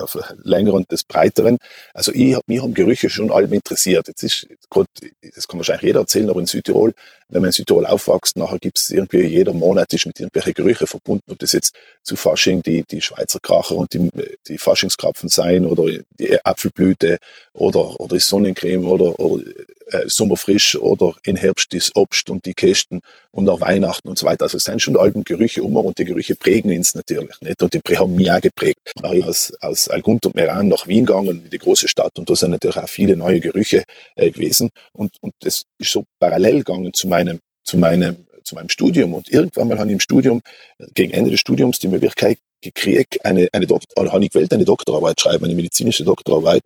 [0.00, 1.58] auf länger und das breiteren.
[1.92, 4.06] Also ich, mich haben Gerüche schon allem interessiert.
[4.06, 4.86] Jetzt ist Gott,
[5.34, 6.94] das kann wahrscheinlich jeder erzählen, aber in Südtirol,
[7.30, 10.86] wenn man in Südtirol aufwächst, nachher gibt es irgendwie jeder Monat ist mit irgendwelchen Gerüchen
[10.86, 11.74] verbunden, ob das jetzt
[12.04, 14.08] zu Fasching die, die Schweizer Kracher und die,
[14.46, 17.18] die Faschingskrapfen sein oder die Apfelblüte
[17.54, 19.42] oder, oder die Sonnencreme oder, oder
[19.92, 23.00] äh, Sommerfrisch oder in Herbst das Obst und die Kästen
[23.30, 24.44] und auch Weihnachten und so weiter.
[24.44, 27.74] Also es sind schon alten Gerüche um und die Gerüche prägen uns natürlich nicht und
[27.74, 28.80] die haben mich auch geprägt.
[28.94, 32.34] Ich aus, aus Algund und Meran nach Wien gegangen, in die große Stadt und da
[32.34, 33.84] sind natürlich auch viele neue Gerüche
[34.16, 38.68] äh, gewesen und, und das ist so parallel gegangen zu meinem, zu meinem zu meinem
[38.68, 40.42] Studium und irgendwann mal habe ich im Studium,
[40.94, 45.54] gegen Ende des Studiums, die Möglichkeit gekriegt, eine, eine Doktor, habe eine Doktorarbeit schreiben, eine
[45.54, 46.62] medizinische Doktorarbeit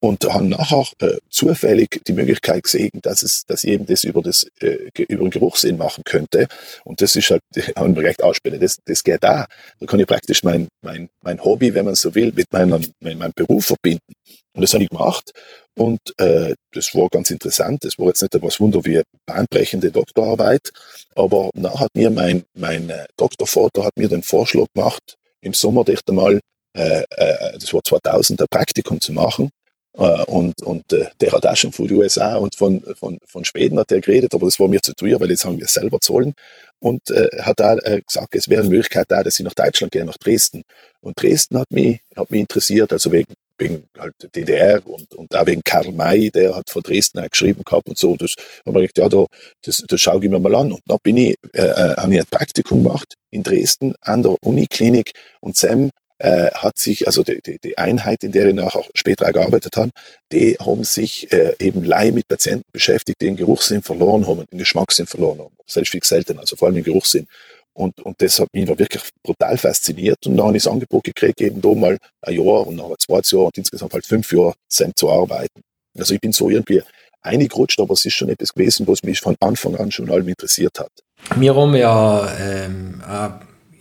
[0.00, 4.46] und haben nachher äh, zufällig die Möglichkeit gesehen, dass es, dass eben das über das
[4.60, 6.48] äh, über den Geruchssinn machen könnte.
[6.84, 7.42] Und das ist halt,
[7.76, 8.60] haben wir recht ausspielen.
[8.60, 9.46] Das, das geht da.
[9.78, 13.18] Da kann ich praktisch mein mein mein Hobby, wenn man so will, mit meinem mit
[13.18, 14.12] meinem Beruf verbinden.
[14.54, 15.32] Und das habe ich gemacht.
[15.76, 17.84] Und äh, das war ganz interessant.
[17.84, 20.72] Das war jetzt nicht etwas Wunder wie bahnbrechende Doktorarbeit,
[21.14, 25.84] aber nachher hat mir mein mein äh, Doktorvater hat mir den Vorschlag gemacht, im Sommer
[25.84, 26.40] dicht einmal
[26.74, 29.50] äh, äh, das war 2000, ein Praktikum zu machen
[29.92, 33.78] und, und äh, der hat auch schon von den USA und von, von, von Schweden
[33.78, 36.00] hat er geredet, aber das war mir zu teuer, weil jetzt haben wir es selber
[36.00, 36.34] zahlen.
[36.78, 39.92] Und äh, hat da äh, gesagt, es wäre eine Möglichkeit da, dass ich nach Deutschland
[39.92, 40.62] gehe, nach Dresden.
[41.00, 45.46] Und Dresden hat mich, hat mich interessiert, also wegen, wegen halt DDR und, und auch
[45.46, 48.16] wegen Karl May, der hat von Dresden auch geschrieben gehabt und so.
[48.16, 49.26] Das haben wir gedacht, ja, da,
[49.62, 50.72] das, das schaue ich mir mal an.
[50.72, 54.36] Und dann bin ich, äh, äh habe ich ein Praktikum gemacht in Dresden an der
[54.42, 58.84] Uniklinik und Sam äh, hat sich, also die, die, die Einheit, in der ich nachher
[58.94, 59.90] später gearbeitet habe,
[60.30, 64.58] die haben sich äh, eben Leih mit Patienten beschäftigt, die den Geruchssinn verloren haben, den
[64.58, 65.56] Geschmackssinn verloren haben.
[65.66, 67.26] Selbst viel selten, also vor allem den Geruchssinn.
[67.72, 70.26] Und, und das hat mich wirklich brutal fasziniert.
[70.26, 73.20] Und dann habe ich das Angebot gekriegt, eben da mal ein Jahr und nachher zwei
[73.24, 75.62] Jahre und insgesamt halt fünf Jahre zusammen zu arbeiten.
[75.96, 76.82] Also ich bin so irgendwie
[77.22, 80.78] eingerutscht, aber es ist schon etwas gewesen, was mich von Anfang an schon allem interessiert
[80.78, 80.90] hat.
[81.36, 83.00] Wir haben ja ähm,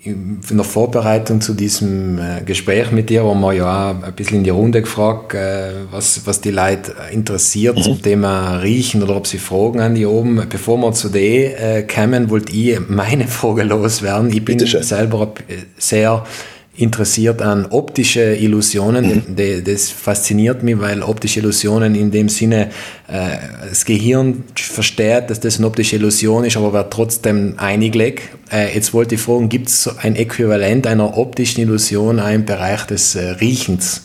[0.02, 4.38] in der Vorbereitung zu diesem äh, Gespräch mit dir haben wir ja auch ein bisschen
[4.38, 7.82] in die Runde gefragt, äh, was, was die Leute interessiert mhm.
[7.82, 10.42] zum Thema Riechen oder ob sie Fragen an die oben.
[10.50, 14.32] Bevor wir zu dem äh, kommen, wollte ich meine Frage loswerden.
[14.32, 15.34] Ich bin selber
[15.78, 16.24] sehr
[16.80, 19.24] interessiert an optische Illusionen.
[19.28, 19.64] Mhm.
[19.66, 22.72] Das fasziniert mich, weil optische Illusionen in dem Sinne,
[23.08, 23.38] äh,
[23.68, 28.30] das Gehirn versteht, dass das eine optische Illusion ist, aber wird trotzdem einigleg.
[28.52, 33.16] Äh, jetzt wollte ich fragen, gibt es ein Äquivalent einer optischen Illusion im Bereich des
[33.16, 34.04] äh, Riechens?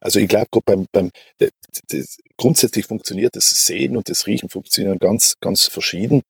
[0.00, 1.50] Also ich glaube, beim, beim das,
[1.88, 6.22] das, grundsätzlich funktioniert das Sehen und das Riechen funktionieren ganz, ganz verschieden.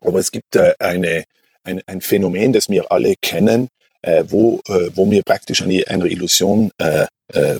[0.00, 1.24] Aber es gibt äh, eine,
[1.62, 3.68] ein, ein Phänomen, das wir alle kennen,
[4.06, 7.58] äh, wo, äh, wo wir praktisch eine, eine Illusion äh, äh,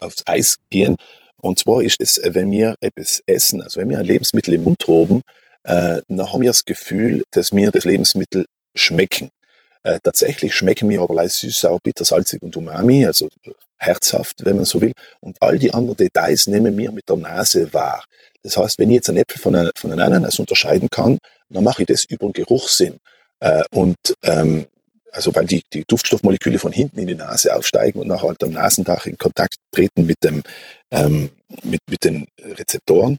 [0.00, 0.96] aufs Eis gehen.
[1.42, 4.84] Und zwar ist es, wenn wir etwas essen, also wenn wir ein Lebensmittel im Mund
[4.86, 5.22] haben,
[5.64, 9.30] äh, dann haben wir das Gefühl, dass wir das Lebensmittel schmecken.
[9.82, 13.28] Äh, tatsächlich schmecken wir aber als süß, sauer, bitter, salzig und umami, also
[13.78, 14.92] herzhaft, wenn man so will.
[15.20, 18.04] Und all die anderen Details nehmen wir mit der Nase wahr.
[18.42, 21.64] Das heißt, wenn ich jetzt einen Äpfel von, einer, von einem Ananas unterscheiden kann, dann
[21.64, 22.98] mache ich das über den Geruchssinn.
[23.40, 24.66] Äh, und ähm,
[25.12, 28.52] also weil die, die Duftstoffmoleküle von hinten in die Nase aufsteigen und nachher halt am
[28.52, 30.42] Nasendach in Kontakt treten mit, dem,
[30.90, 31.30] ähm,
[31.62, 33.18] mit, mit den Rezeptoren.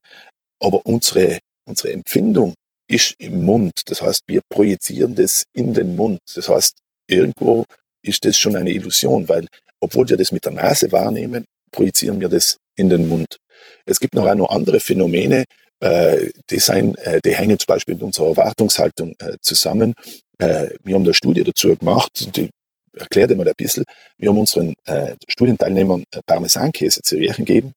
[0.59, 2.53] Aber unsere, unsere Empfindung
[2.87, 3.81] ist im Mund.
[3.85, 6.19] Das heißt, wir projizieren das in den Mund.
[6.35, 6.77] Das heißt,
[7.07, 7.65] irgendwo
[8.03, 9.47] ist das schon eine Illusion, weil
[9.79, 13.37] obwohl wir das mit der Nase wahrnehmen, projizieren wir das in den Mund.
[13.85, 15.45] Es gibt noch auch andere Phänomene,
[15.79, 19.93] äh, die, sein, äh, die hängen zum Beispiel mit unserer Erwartungshaltung äh, zusammen.
[20.41, 22.49] Äh, wir haben eine Studie dazu gemacht, die
[22.93, 23.83] erklärt einmal ein bisschen.
[24.17, 27.73] Wir haben unseren äh, Studienteilnehmern äh, Parmesankäse zu riechen gegeben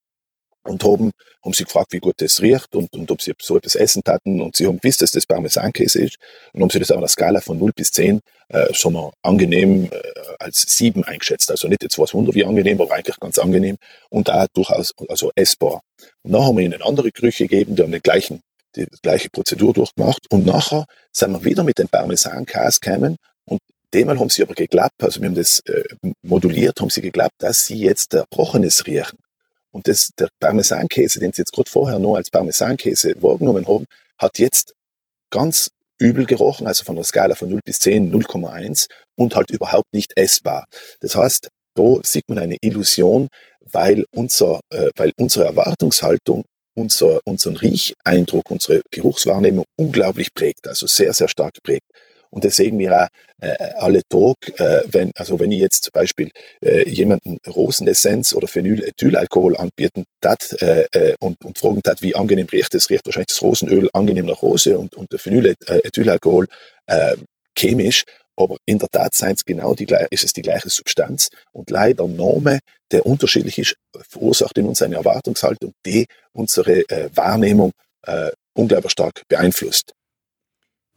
[0.67, 1.11] und haben,
[1.45, 4.41] haben sie gefragt, wie gut das riecht und, und ob sie so etwas essen hatten
[4.41, 6.17] und sie haben gewusst, dass das Parmesankäse ist
[6.55, 9.91] und haben sie das auf einer Skala von 0 bis 10 äh, schon mal angenehm
[9.93, 10.01] äh,
[10.39, 11.51] als 7 eingeschätzt.
[11.51, 13.77] Also nicht jetzt was Wunder wie angenehm, aber eigentlich ganz angenehm
[14.09, 15.83] und da durchaus also essbar.
[16.23, 18.41] Und dann haben wir ihnen andere Gerüche gegeben, die haben den gleichen,
[18.77, 23.61] die, gleiche Prozedur durchgemacht und nachher sind wir wieder mit dem Parmesankäse gekommen und
[23.93, 25.85] Demal haben sie aber geglaubt, also wir haben das äh,
[26.23, 29.19] moduliert, haben sie geglaubt, dass sie jetzt Erbrochenes riechen.
[29.71, 33.87] Und das, der Parmesankäse, den Sie jetzt gerade vorher noch als Parmesankäse wahrgenommen haben,
[34.19, 34.75] hat jetzt
[35.31, 39.93] ganz übel gerochen, also von der Skala von 0 bis 10 0,1 und halt überhaupt
[39.93, 40.67] nicht essbar.
[41.01, 43.29] Das heißt, da sieht man eine Illusion,
[43.61, 51.13] weil, unser, äh, weil unsere Erwartungshaltung unser, unseren Riecheindruck, unsere Geruchswahrnehmung unglaublich prägt, also sehr,
[51.13, 51.87] sehr stark prägt.
[52.31, 53.07] Und das sehen wir auch
[53.41, 58.49] äh, alle Tag, äh, wenn, also wenn ich jetzt zum Beispiel äh, jemanden Rosenessenz oder
[58.49, 63.29] Phenylethylalkohol anbieten dat, äh, äh, und, und fragen dat, wie angenehm riecht es, riecht wahrscheinlich
[63.29, 66.49] das Rosenöl angenehm nach Rose und, und der Phenylethylalkohol
[66.87, 67.17] äh,
[67.57, 68.03] chemisch,
[68.37, 72.61] aber in der Tat es genau die, ist es die gleiche Substanz und leider Name,
[72.91, 73.77] der unterschiedlich ist,
[74.09, 77.73] verursacht in uns eine Erwartungshaltung, die unsere äh, Wahrnehmung
[78.07, 79.93] äh, unglaublich stark beeinflusst.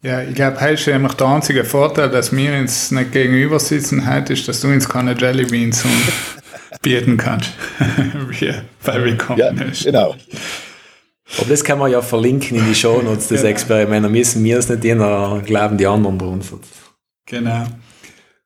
[0.03, 4.07] Ja, ich glaube, heute ist einfach der einzige Vorteil, dass wir uns nicht gegenüber sitzen,
[4.07, 5.83] heute ist, dass du uns keine Jelly Beans
[6.83, 7.49] bieten kannst.
[8.29, 9.85] wie bei Willkommen ja, ist.
[9.85, 10.15] Genau.
[11.39, 13.49] Aber das kann man ja verlinken in die Show Notes, das genau.
[13.49, 14.05] Experiment.
[14.05, 16.51] Da müssen wir es nicht in, glauben die anderen bei uns.
[17.27, 17.65] Genau.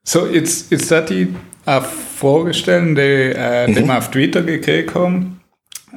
[0.04, 1.30] So, jetzt, jetzt hat ich
[1.66, 3.88] eine Frage stellen, die, äh, die mhm.
[3.88, 5.42] wir auf Twitter gekriegt haben.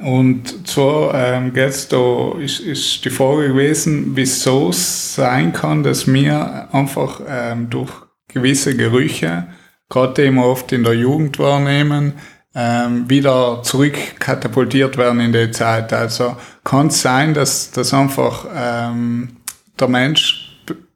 [0.01, 6.05] Und zwar ähm, geht's da, ist, ist die Frage gewesen, wieso es sein kann, dass
[6.05, 7.91] wir einfach ähm, durch
[8.27, 9.47] gewisse Gerüche,
[9.89, 12.13] gerade die wir oft in der Jugend wahrnehmen,
[12.53, 15.93] ähm, wieder zurückkatapultiert werden in die Zeit.
[15.93, 19.37] Also kann es sein, dass, dass einfach ähm,
[19.79, 20.44] der Mensch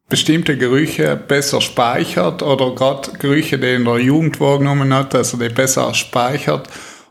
[0.10, 5.38] bestimmte Gerüche besser speichert oder gerade Gerüche, die er in der Jugend wahrgenommen hat, also
[5.38, 6.68] die besser speichert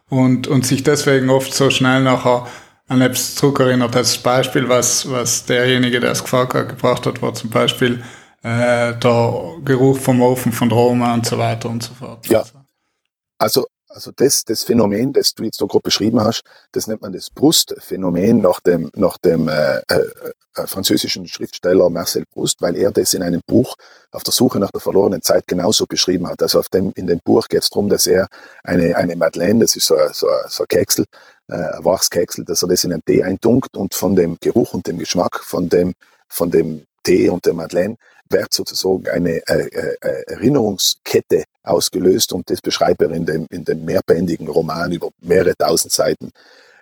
[0.09, 2.47] und, und sich deswegen oft so schnell nachher
[2.89, 3.95] an etwas zurückerinnert.
[3.95, 8.03] Das Beispiel, was, was derjenige, der es gefragt hat, gebracht hat, war zum Beispiel
[8.43, 12.27] äh, der Geruch vom Ofen von Roma und so weiter und so fort.
[12.29, 12.45] Ja.
[13.39, 17.13] Also also das, das Phänomen, das du jetzt da gerade beschrieben hast, das nennt man
[17.13, 19.83] das Brust-Phänomen nach dem, nach dem äh, äh,
[20.57, 23.77] äh, französischen Schriftsteller Marcel Proust, weil er das in einem Buch
[24.11, 26.43] auf der Suche nach der verlorenen Zeit genauso beschrieben hat.
[26.43, 28.29] Also auf dem, in dem Buch geht es darum, dass er
[28.63, 31.05] eine, eine Madeleine, das ist so, so, so ein Keksel,
[31.49, 34.87] äh, ein Wachskeksel, dass er das in einen Tee eintunkt und von dem Geruch und
[34.87, 35.95] dem Geschmack von dem,
[36.29, 37.97] von dem Tee und der Madeleine
[38.31, 43.85] wird sozusagen eine äh, äh, Erinnerungskette ausgelöst und das beschreibt er in dem, in dem
[43.85, 46.31] mehrbändigen Roman über mehrere tausend Seiten.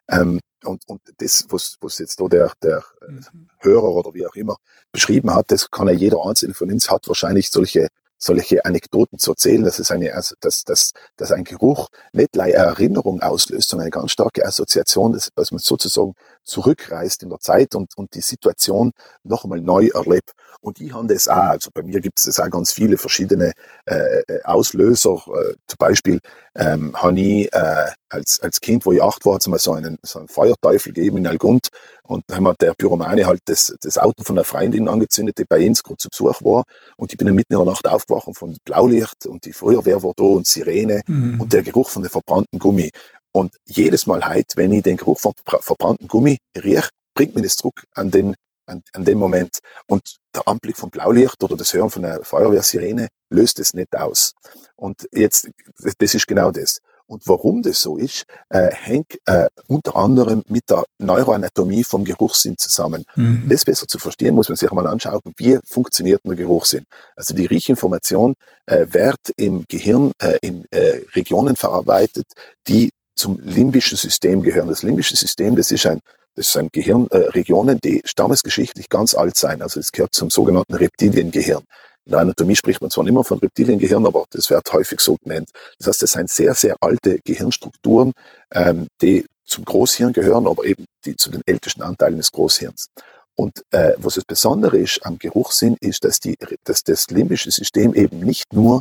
[0.08, 3.48] Ähm, und, und das, was, was jetzt da der, der mhm.
[3.58, 4.56] Hörer oder wie auch immer
[4.92, 9.32] beschrieben hat, das kann ja jeder Einzelne von uns hat wahrscheinlich solche solche Anekdoten zu
[9.32, 13.84] erzählen, dass es eine, also, dass, dass, dass ein Geruch nicht eine Erinnerung auslöst, sondern
[13.84, 16.14] eine ganz starke Assoziation, dass, dass man sozusagen
[16.46, 18.92] zurückreist in der Zeit und, und die Situation
[19.24, 20.32] noch einmal neu erlebt.
[20.60, 23.52] Und ich habe das auch, also bei mir gibt es auch ganz viele verschiedene
[23.84, 25.14] äh, äh, Auslöser.
[25.14, 26.20] Äh, zum Beispiel
[26.54, 30.18] ähm, habe ich äh, als, als Kind, wo ich acht war, mal so einen, so
[30.18, 31.68] einen Feuerteufel gegeben in Algund
[32.02, 35.66] und dann hat der Pyromane halt das, das Auto von einer Freundin angezündet, die bei
[35.66, 36.64] uns gerade zu Besuch war
[36.96, 40.12] und ich bin dann mitten in der Nacht aufgewacht von Blaulicht und die Feuerwehr war
[40.16, 41.40] da und Sirene mhm.
[41.40, 42.90] und der Geruch von dem verbrannten Gummi.
[43.36, 47.56] Und jedes Mal heute, wenn ich den Geruch von verbrannten Gummi rieche, bringt mich das
[47.56, 49.58] zurück an den an, an dem Moment.
[49.86, 54.32] Und der Anblick von Blaulicht oder das Hören von einer Feuerwehrsirene löst es nicht aus.
[54.74, 55.50] Und jetzt,
[55.98, 56.78] das ist genau das.
[57.08, 62.56] Und warum das so ist, äh, hängt äh, unter anderem mit der Neuroanatomie vom Geruchssinn
[62.56, 63.04] zusammen.
[63.16, 63.42] Mhm.
[63.42, 66.84] Um das besser zu verstehen, muss man sich einmal anschauen, wie funktioniert der Geruchssinn.
[67.14, 72.26] Also die Riechinformation äh, wird im Gehirn äh, in äh, Regionen verarbeitet,
[72.66, 74.68] die zum limbischen System gehören.
[74.68, 76.00] Das limbische System, das ist ein
[76.36, 79.62] das sind Gehirnregionen, äh, die stammesgeschichtlich ganz alt sein.
[79.62, 81.64] Also es gehört zum sogenannten Reptiliengehirn.
[82.04, 85.16] In der Anatomie spricht man zwar nicht mehr von Reptiliengehirn, aber das wird häufig so
[85.16, 85.50] genannt.
[85.78, 88.12] Das heißt, das sind sehr, sehr alte Gehirnstrukturen,
[88.52, 92.88] ähm, die zum Großhirn gehören, aber eben die zu den ältesten Anteilen des Großhirns.
[93.36, 97.94] Und äh, was das Besondere ist am Geruchssinn, ist, dass, die, dass das limbische System
[97.94, 98.80] eben nicht nur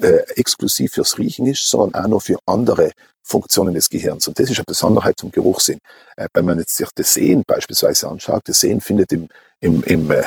[0.00, 4.28] äh, exklusiv fürs Riechen ist, sondern auch noch für andere Funktionen des Gehirns.
[4.28, 5.78] Und das ist eine Besonderheit zum Geruchssinn.
[6.16, 9.28] Äh, wenn man jetzt sich das Sehen beispielsweise anschaut, das Sehen findet im,
[9.60, 10.22] im, im äh,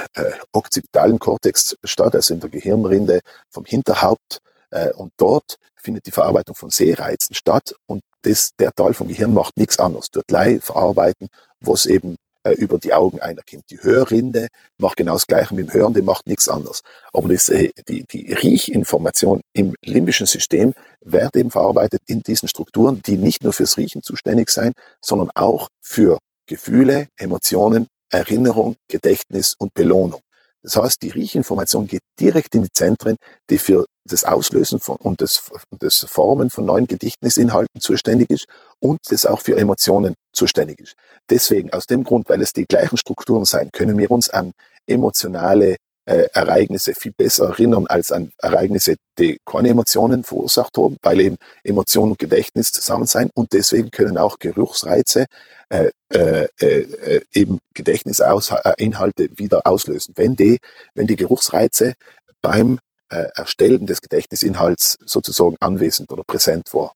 [0.51, 6.55] occipitalen Kortex statt, also in der Gehirnrinde vom Hinterhaupt Äh, und dort findet die Verarbeitung
[6.55, 10.09] von Sehreizen statt und das, der Teil vom Gehirn macht nichts anderes.
[10.11, 11.29] Dort gleich verarbeiten,
[11.61, 13.69] was eben äh, über die Augen einer kommt.
[13.69, 16.81] Die Hörrinde macht genau das Gleiche mit dem Hören, die macht nichts anderes.
[17.13, 23.01] Aber das, äh, die, die Riechinformation im limbischen System wird eben verarbeitet in diesen Strukturen,
[23.05, 29.73] die nicht nur fürs Riechen zuständig sein, sondern auch für Gefühle, Emotionen, Erinnerung, Gedächtnis und
[29.73, 30.21] Belohnung.
[30.63, 33.17] Das heißt, die Riechinformation geht direkt in die Zentren,
[33.49, 38.45] die für das Auslösen von, und das, das Formen von neuen Gedächtnisinhalten zuständig ist
[38.79, 40.95] und das auch für Emotionen zuständig ist.
[41.29, 44.53] Deswegen, aus dem Grund, weil es die gleichen Strukturen sein, können wir uns an
[44.87, 51.19] emotionale äh, Ereignisse viel besser erinnern als an Ereignisse, die keine Emotionen verursacht haben, weil
[51.19, 55.25] eben Emotion und Gedächtnis zusammen sein und deswegen können auch Geruchsreize
[55.69, 60.13] äh, äh, äh, eben Gedächtnisinhalte wieder auslösen.
[60.15, 60.59] Wenn die,
[60.95, 61.93] wenn die Geruchsreize
[62.41, 66.93] beim äh, Erstellen des Gedächtnisinhalts sozusagen anwesend oder präsent war.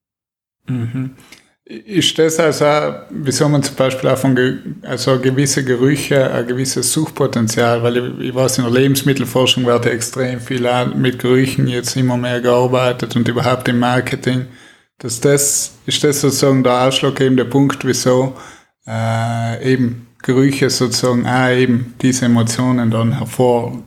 [0.67, 1.15] Mhm.
[1.63, 2.65] Ist das also,
[3.11, 8.35] wieso man zum Beispiel auch von also gewisse Gerüche, ein gewisses Suchpotenzial, weil ich, ich
[8.35, 13.69] weiß, in der Lebensmittelforschung wird extrem viel mit Gerüchen jetzt immer mehr gearbeitet und überhaupt
[13.69, 14.47] im Marketing.
[14.97, 18.35] Dass das, ist das sozusagen der ausschlaggebende Punkt, wieso
[18.85, 23.85] äh, eben Gerüche sozusagen auch eben diese Emotionen dann hervorholen?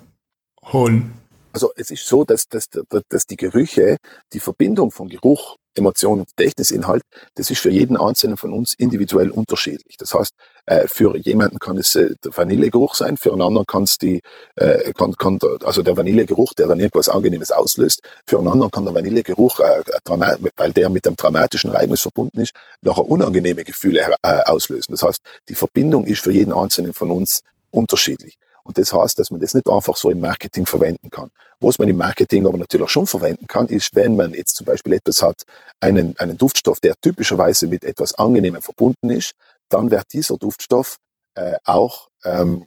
[1.55, 2.69] Also es ist so, dass, dass,
[3.09, 3.97] dass die Gerüche,
[4.33, 7.03] die Verbindung von Geruch Emotion und Gedächtnisinhalt,
[7.35, 9.97] das ist für jeden Einzelnen von uns individuell unterschiedlich.
[9.99, 10.33] Das heißt,
[10.67, 14.21] äh, für jemanden kann es äh, der Vanillegeruch sein, für einen anderen kann es die,
[14.57, 18.85] äh, kann, kann, also der Vanillegeruch, der dann irgendwas Angenehmes auslöst, für einen anderen kann
[18.85, 24.93] der Vanillegeruch, weil der mit einem traumatischen Ereignis verbunden ist, nachher unangenehme Gefühle auslösen.
[24.93, 28.38] Das heißt, die Verbindung ist für jeden Einzelnen von uns unterschiedlich.
[28.64, 31.31] Und das heißt, dass man das nicht einfach so im Marketing verwenden kann.
[31.61, 34.94] Was man im Marketing aber natürlich schon verwenden kann, ist, wenn man jetzt zum Beispiel
[34.94, 35.42] etwas hat,
[35.81, 39.33] einen, einen Duftstoff, der typischerweise mit etwas Angenehmem verbunden ist,
[39.68, 40.96] dann wird dieser Duftstoff
[41.35, 42.66] äh, auch, ähm,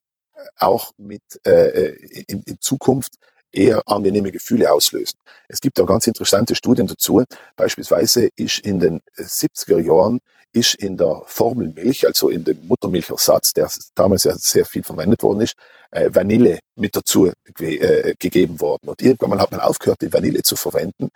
[0.58, 1.96] auch mit äh,
[2.28, 3.16] in, in Zukunft
[3.52, 5.18] eher angenehme Gefühle auslösen.
[5.48, 7.24] Es gibt auch ganz interessante Studien dazu.
[7.56, 10.20] Beispielsweise ist in den 70er Jahren
[10.54, 15.42] ist in der Formelmilch, also in dem Muttermilchersatz, der damals ja sehr viel verwendet worden
[15.42, 15.56] ist,
[15.92, 18.90] äh, Vanille mit dazu äh, gegeben worden.
[18.90, 21.10] Und irgendwann hat man aufgehört, die Vanille zu verwenden.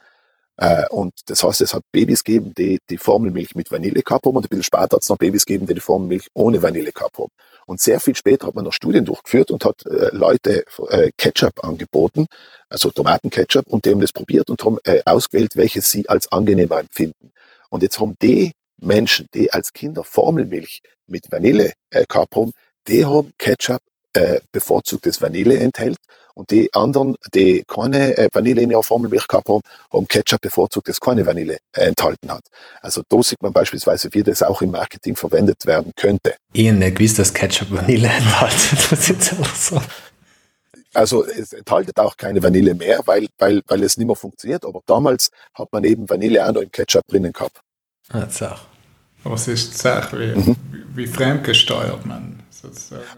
[0.58, 4.36] Äh, und das heißt, es hat Babys gegeben, die die Formelmilch mit Vanille gehabt haben
[4.36, 7.18] und ein bisschen später hat es noch Babys gegeben, die die Formelmilch ohne Vanille gehabt
[7.18, 7.32] haben.
[7.66, 11.64] Und sehr viel später hat man noch Studien durchgeführt und hat äh, Leute äh, Ketchup
[11.64, 12.28] angeboten,
[12.70, 16.80] also Tomatenketchup, und die haben das probiert und haben äh, ausgewählt, welches sie als angenehmer
[16.80, 17.32] empfinden.
[17.70, 22.52] Und jetzt haben die Menschen, die als Kinder Formelmilch mit Vanille äh, gehabt haben,
[22.88, 23.82] die haben Ketchup
[24.14, 25.98] äh, bevorzugtes Vanille enthält
[26.34, 30.88] und die anderen, die keine äh, Vanille in ihrer Formelmilch gehabt haben, haben Ketchup bevorzugt,
[30.88, 32.44] das keine Vanille äh, enthalten hat.
[32.82, 36.36] Also da sieht man beispielsweise, wie das auch im Marketing verwendet werden könnte.
[36.54, 38.91] Ich habe nicht gewusst, dass Ketchup Vanille enthält.
[38.91, 39.82] Das ist auch so.
[40.94, 44.65] Also es enthält auch keine Vanille mehr, weil, weil, weil es nicht mehr funktioniert.
[44.65, 47.62] Aber damals hat man eben Vanille auch noch im Ketchup drinnen gehabt.
[48.10, 48.28] Ah,
[49.24, 50.56] aber es ist Sache, wie, mhm.
[50.96, 52.40] wie fremdgesteuert man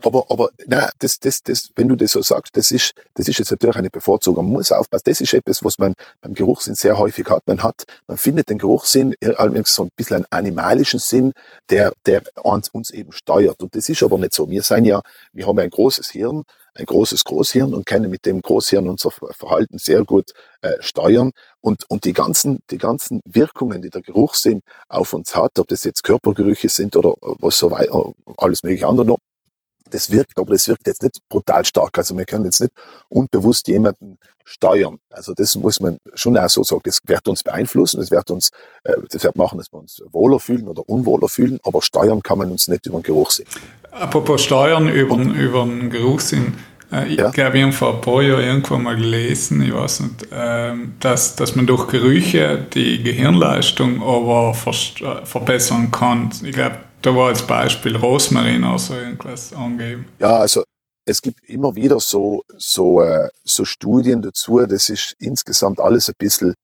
[0.01, 3.39] Aber, aber nein, das, das, das, wenn du das so sagst, das ist, das ist
[3.39, 4.45] jetzt natürlich eine Bevorzugung.
[4.45, 7.43] Man muss aufpassen, das ist etwas, was man beim Geruchssinn sehr häufig hat.
[7.47, 11.33] Man hat, man findet den Geruchssinn allerdings so ein bisschen einen animalischen Sinn,
[11.69, 13.61] der, der uns, eben steuert.
[13.61, 14.49] Und das ist aber nicht so.
[14.49, 15.01] Wir sind ja,
[15.31, 16.43] wir haben ein großes Hirn
[16.75, 21.31] ein großes Großhirn und können mit dem Großhirn unser Verhalten sehr gut äh, steuern.
[21.61, 25.83] Und, und die, ganzen, die ganzen Wirkungen, die der Geruchssinn auf uns hat, ob das
[25.83, 29.19] jetzt Körpergerüche sind oder was so weiter, alles mögliche andere noch,
[29.93, 31.97] das wirkt, aber das wirkt jetzt nicht brutal stark.
[31.97, 32.73] Also wir können jetzt nicht
[33.09, 34.97] unbewusst jemanden steuern.
[35.09, 36.81] Also das muss man schon auch so sagen.
[36.83, 38.49] Das wird uns beeinflussen, das wird uns,
[38.83, 42.39] äh, das wird machen, dass wir uns wohler fühlen oder unwohler fühlen, aber steuern kann
[42.39, 43.45] man uns nicht über den Geruchssinn.
[43.91, 46.55] Apropos Steuern über, über den Geruchssinn.
[46.91, 47.29] Äh, ich ja.
[47.29, 51.35] glaube, ich habe vor ein paar Jahren irgendwo mal gelesen, ich weiß nicht, ähm, dass,
[51.35, 56.31] dass man durch Gerüche die Gehirnleistung aber verbessern kann.
[56.43, 60.05] Ich glaube, da war als Beispiel Rosmarin oder so irgendwas angegeben.
[60.19, 60.63] Ja, also
[61.05, 64.65] es gibt immer wieder so, so, äh, so Studien dazu.
[64.65, 66.55] Das ist insgesamt alles ein bisschen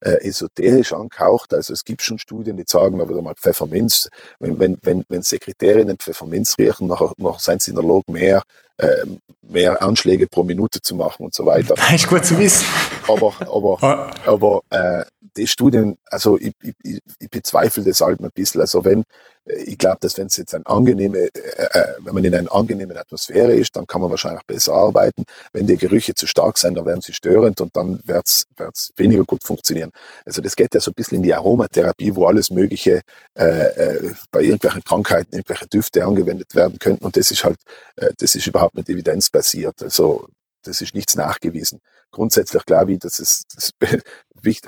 [0.00, 1.54] äh, esoterisch angehaucht.
[1.54, 5.96] Also es gibt schon Studien, die sagen, aber mal Pfefferminz, wenn, wenn, wenn, wenn Sekretärinnen
[5.96, 8.42] Pfefferminz riechen, nachher, nachher sind sie in der Lage, mehr,
[8.76, 9.06] äh,
[9.40, 11.74] mehr Anschläge pro Minute zu machen und so weiter.
[11.94, 12.66] ist gut zu wissen.
[13.08, 14.10] Aber, aber, ah.
[14.26, 15.04] aber äh,
[15.36, 18.60] die Studien, also ich, ich, ich bezweifle das halt ein bisschen.
[18.60, 19.04] Also wenn,
[19.44, 22.52] äh, ich glaube, dass wenn es jetzt ein angenehme, äh, äh, wenn man in einer
[22.52, 25.24] angenehmen Atmosphäre ist, dann kann man wahrscheinlich besser arbeiten.
[25.52, 29.24] Wenn die Gerüche zu stark sind, dann werden sie störend und dann wird es weniger
[29.24, 29.92] gut funktionieren.
[30.24, 33.02] Also das geht ja so ein bisschen in die Aromatherapie, wo alles Mögliche
[33.34, 37.04] äh, äh, bei irgendwelchen Krankheiten, irgendwelche Düfte angewendet werden könnten.
[37.04, 37.58] Und das ist halt,
[37.96, 39.82] äh, das ist überhaupt nicht evidenzbasiert.
[39.82, 40.28] Also
[40.62, 41.80] das ist nichts nachgewiesen.
[42.16, 43.72] Grundsätzlich glaube ich, dass es das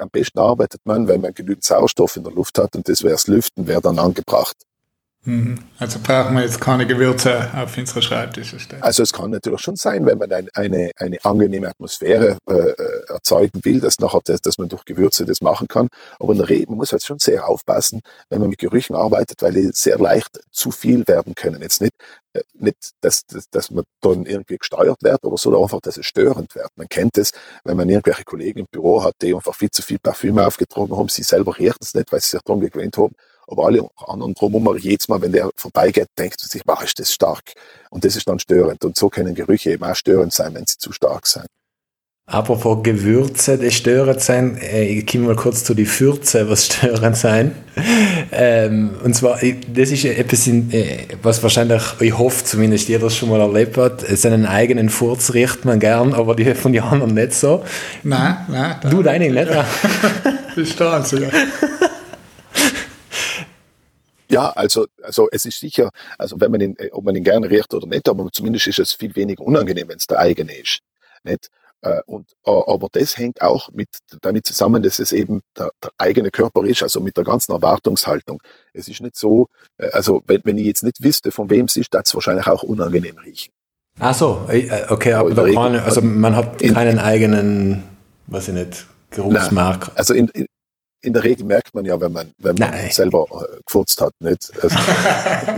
[0.01, 3.13] am besten arbeitet man, wenn man genügend Sauerstoff in der Luft hat und das wäre
[3.13, 4.55] das Lüften, wäre dann angebracht.
[5.25, 5.59] Mhm.
[5.79, 8.83] Also brauchen wir jetzt keine Gewürze auf unsere Schreibtische stellen.
[8.83, 13.03] Also es kann natürlich schon sein, wenn man ein, eine, eine angenehme Atmosphäre äh, äh,
[13.09, 15.89] erzeugen will, dass nachher das, dass man durch Gewürze das machen kann.
[16.21, 18.01] Aber Regel muss halt schon sehr aufpassen,
[18.31, 21.63] wenn man mit Gerüchen arbeitet, weil die sehr leicht zu viel werden können.
[21.63, 21.95] Jetzt nicht,
[22.33, 26.07] äh, nicht dass, dass, dass man dann irgendwie gesteuert wird oder so, einfach, dass es
[26.07, 26.71] störend wird.
[26.77, 27.33] Man kennt es,
[27.65, 31.09] wenn man irgendwelche Kollegen im Büro hat, die einfach viel zu viel Parfüm aufgetragen haben,
[31.09, 33.15] sie selber riechen es nicht, weil sie sich darum gewöhnt haben
[33.49, 37.13] aber alle anderen drumherum, jedes Mal, wenn der vorbeigeht, denkt man sich, wow, ist das
[37.13, 37.55] stark.
[37.91, 38.85] Und das ist dann störend.
[38.85, 41.47] Und so können Gerüche eben auch störend sein, wenn sie zu stark sind.
[42.31, 47.17] Apropos Gewürze, die störend sein, äh, ich komme mal kurz zu die Fürze, was störend
[47.17, 47.53] sein.
[48.33, 53.31] ähm, und zwar, das ist etwas, äh, was wahrscheinlich, ich hoffe zumindest, jeder das schon
[53.31, 57.33] mal erlebt hat, seinen eigenen Furz riecht man gern, aber die von den anderen nicht
[57.33, 57.65] so.
[58.03, 58.77] Nein, nein.
[58.91, 59.49] Du deine nicht?
[60.55, 61.31] Bist du also, ja.
[64.31, 67.73] Ja, also, also es ist sicher, also wenn man ihn, ob man ihn gerne riecht
[67.73, 70.81] oder nicht, aber zumindest ist es viel weniger unangenehm, wenn es der eigene ist.
[71.25, 71.51] Nicht?
[71.81, 73.89] Äh, und, aber das hängt auch mit,
[74.21, 78.43] damit zusammen, dass es eben der, der, eigene Körper ist, also mit der ganzen Erwartungshaltung.
[78.73, 79.49] Es ist nicht so,
[79.79, 82.49] äh, also wenn, wenn ich jetzt nicht wüsste, von wem es ist, dann es wahrscheinlich
[82.49, 83.53] auch unangenehm riechen.
[84.01, 87.85] Ach so, äh, okay, aber, aber kann, also man hat keinen eigenen,
[88.27, 89.89] weiß ich nicht, Geruchsmark.
[89.89, 90.47] Nein, also in, in,
[91.01, 94.51] in der Regel merkt man ja, wenn man, wenn man selber äh, gefurzt hat, nicht?
[94.63, 94.77] Also,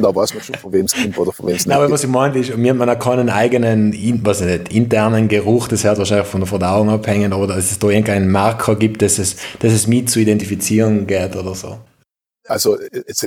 [0.02, 1.74] da weiß man schon, von wem es kommt oder von wem es nicht.
[1.74, 3.92] Aber was ich meine ist, man hat keinen eigenen,
[4.24, 7.88] was nicht, internen Geruch, das hört wahrscheinlich von der Verdauung abhängen, oder dass es da
[7.88, 11.78] irgendeinen Marker gibt, dass es, dass es mit zu identifizieren geht oder so.
[12.46, 12.76] Also,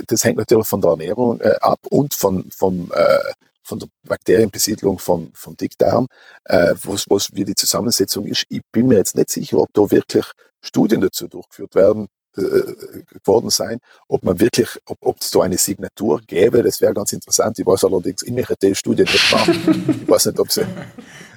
[0.06, 4.98] das hängt natürlich von der Ernährung äh, ab und von, vom, äh, von der Bakterienbesiedlung
[4.98, 6.06] vom, vom Dickdarm,
[6.44, 8.44] äh, was, was wie die Zusammensetzung ist.
[8.50, 10.26] Ich bin mir jetzt nicht sicher, ob da wirklich
[10.64, 15.56] Studien dazu durchgeführt werden, äh, geworden sein, ob man wirklich, ob, ob es so eine
[15.56, 17.58] Signatur gäbe, das wäre ganz interessant.
[17.58, 20.00] Ich weiß allerdings, ich möchte die Studie nicht machen.
[20.02, 20.66] ich weiß nicht, ob, sie,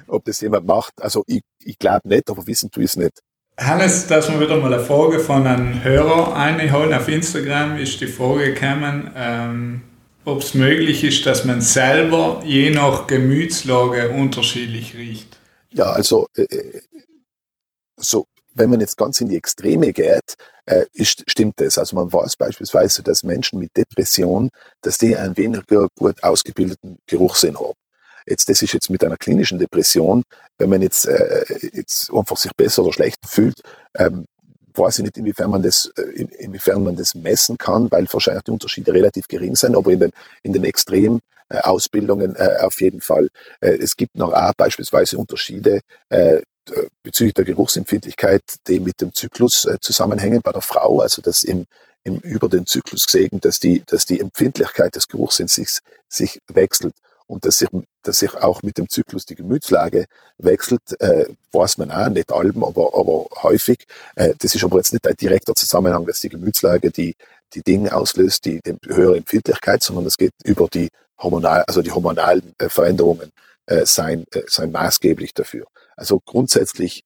[0.08, 0.94] ob das jemand macht.
[1.00, 3.22] Also ich, ich glaube nicht, aber wissen tue ich es nicht.
[3.58, 8.06] Hannes, dass wir wieder mal eine Frage von einem Hörer einholen auf Instagram, ist die
[8.06, 9.82] Frage gekommen, ähm,
[10.24, 15.38] ob es möglich ist, dass man selber je nach Gemütslage unterschiedlich riecht.
[15.70, 16.80] Ja, also äh, äh
[18.00, 18.26] so
[18.58, 20.34] wenn man jetzt ganz in die Extreme geht,
[20.66, 21.78] äh, ist, stimmt das.
[21.78, 24.50] Also man weiß beispielsweise, dass Menschen mit Depression,
[24.82, 27.74] dass die einen weniger gut ausgebildeten Geruchssinn haben.
[28.26, 30.22] Jetzt, das ist jetzt mit einer klinischen Depression,
[30.58, 33.60] wenn man jetzt, äh, jetzt einfach sich besser oder schlechter fühlt,
[33.96, 34.26] ähm,
[34.74, 38.44] weiß ich nicht, inwiefern man das, äh, in, inwiefern man das messen kann, weil wahrscheinlich
[38.44, 40.10] die Unterschiede relativ gering sind, aber in den,
[40.42, 43.28] in den Extrem äh, äh, auf jeden Fall.
[43.60, 45.80] Äh, es gibt noch auch beispielsweise Unterschiede
[46.10, 46.42] äh,
[47.02, 51.66] bezüglich der Geruchsempfindlichkeit, die mit dem Zyklus äh, zusammenhängen bei der Frau, also dass im,
[52.04, 56.94] im über den Zyklus gesehen, dass die, dass die Empfindlichkeit des Geruchssinns sich, sich wechselt
[57.26, 57.68] und dass sich,
[58.02, 60.06] dass sich auch mit dem Zyklus die Gemütslage
[60.38, 63.86] wechselt, äh, weiß man auch, nicht allem, aber, aber häufig.
[64.16, 67.14] Äh, das ist aber jetzt nicht ein direkter Zusammenhang, dass die Gemütslage die,
[67.54, 70.88] die Dinge auslöst, die, die höhere Empfindlichkeit, sondern es geht über die
[71.18, 73.30] hormonal, also die hormonalen äh, Veränderungen
[73.66, 75.66] äh, sein, äh, sein maßgeblich dafür.
[75.98, 77.04] Also grundsätzlich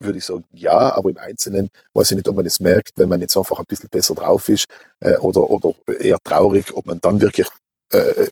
[0.00, 3.08] würde ich sagen, ja, aber im Einzelnen weiß ich nicht, ob man es merkt, wenn
[3.08, 4.66] man jetzt einfach ein bisschen besser drauf ist
[5.00, 7.48] äh, oder, oder eher traurig, ob man dann wirklich
[7.92, 8.30] äh, äh,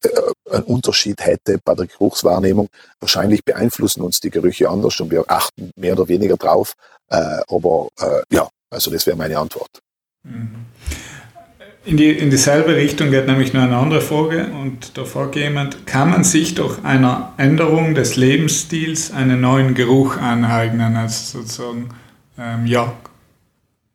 [0.50, 2.68] einen Unterschied hätte bei der Geruchswahrnehmung.
[3.00, 6.74] Wahrscheinlich beeinflussen uns die Gerüche anders und wir achten mehr oder weniger drauf.
[7.08, 9.80] Äh, aber äh, ja, also das wäre meine Antwort.
[10.24, 10.66] Mhm.
[11.84, 15.84] In, die, in dieselbe Richtung geht nämlich nur eine andere Frage und da fragt jemand,
[15.86, 20.96] kann man sich durch einer Änderung des Lebensstils einen neuen Geruch aneignen?
[20.96, 21.88] Also sozusagen,
[22.38, 22.92] ähm, ja,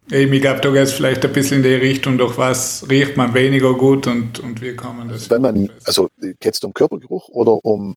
[0.09, 3.17] Eben, ich glaube, da geht es vielleicht ein bisschen in die Richtung, durch was riecht
[3.17, 5.29] man weniger gut und, und wie kann man das?
[5.29, 7.95] Wenn man, also geht es um Körpergeruch oder um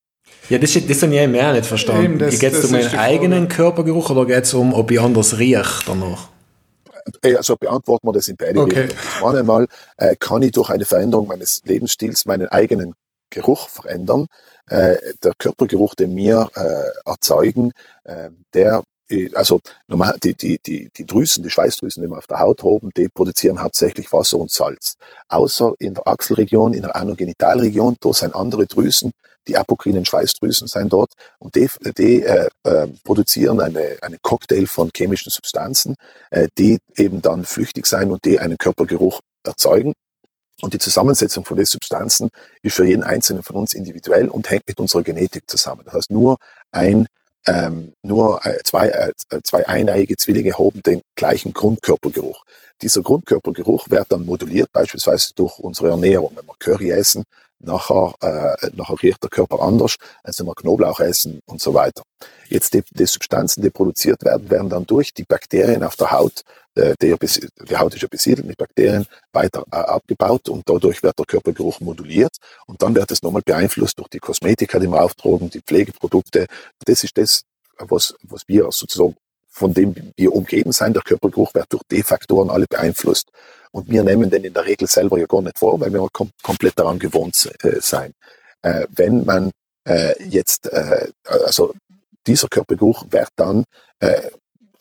[0.48, 2.18] ja, das, das habe ich mehr nicht verstanden.
[2.18, 6.28] Geht es um meinen eigenen Körpergeruch oder geht es um, ob ich anders rieche danach?
[7.22, 8.88] Äh, also beantworten wir das in beide okay.
[8.88, 9.38] Wege.
[9.38, 12.94] einmal äh, kann ich durch eine Veränderung meines Lebensstils meinen eigenen
[13.30, 14.26] Geruch verändern.
[14.68, 17.72] Äh, der Körpergeruch, den wir äh, erzeugen,
[18.04, 18.82] äh, der
[19.34, 22.90] also normal, die, die, die, die Drüsen, die Schweißdrüsen, die wir auf der Haut haben,
[22.96, 24.96] die produzieren hauptsächlich Wasser und Salz.
[25.28, 29.12] Außer in der Achselregion, in der Anogenitalregion, da sind andere Drüsen,
[29.48, 34.90] die apokrinen Schweißdrüsen sind dort und die, die äh, äh, produzieren eine, eine Cocktail von
[34.94, 35.96] chemischen Substanzen,
[36.30, 39.94] äh, die eben dann flüchtig sein und die einen Körpergeruch erzeugen.
[40.62, 42.28] Und die Zusammensetzung von den Substanzen
[42.62, 45.82] ist für jeden Einzelnen von uns individuell und hängt mit unserer Genetik zusammen.
[45.86, 46.36] Das heißt, nur
[46.70, 47.06] ein
[47.46, 49.12] ähm, nur äh, zwei, äh,
[49.42, 52.44] zwei eineiige Zwillinge haben den gleichen Grundkörpergeruch.
[52.82, 56.32] Dieser Grundkörpergeruch wird dann moduliert, beispielsweise durch unsere Ernährung.
[56.34, 57.24] Wenn wir Curry essen,
[57.60, 62.02] nachher, äh, nachher riecht der Körper anders, als wenn wir Knoblauch essen und so weiter.
[62.48, 66.42] Jetzt die, die Substanzen, die produziert werden, werden dann durch die Bakterien auf der Haut,
[66.74, 67.14] äh, die,
[67.68, 71.80] die Haut ist ja besiedelt mit Bakterien, weiter äh, abgebaut und dadurch wird der Körpergeruch
[71.80, 72.36] moduliert
[72.66, 76.46] und dann wird es nochmal beeinflusst durch die Kosmetika, die wir auftragen, die Pflegeprodukte.
[76.84, 77.42] Das ist das,
[77.78, 79.16] was, was wir sozusagen
[79.52, 83.30] von dem wir umgeben sein, der Körpergeruch wird durch die Faktoren alle beeinflusst.
[83.72, 86.30] Und wir nehmen den in der Regel selber ja gar nicht vor, weil wir kom
[86.42, 88.12] komplett daran gewohnt äh, sein.
[88.62, 89.50] Äh, wenn man
[89.84, 91.72] äh, jetzt, äh, also
[92.26, 93.64] dieser Körpergeruch wird dann,
[94.00, 94.30] äh,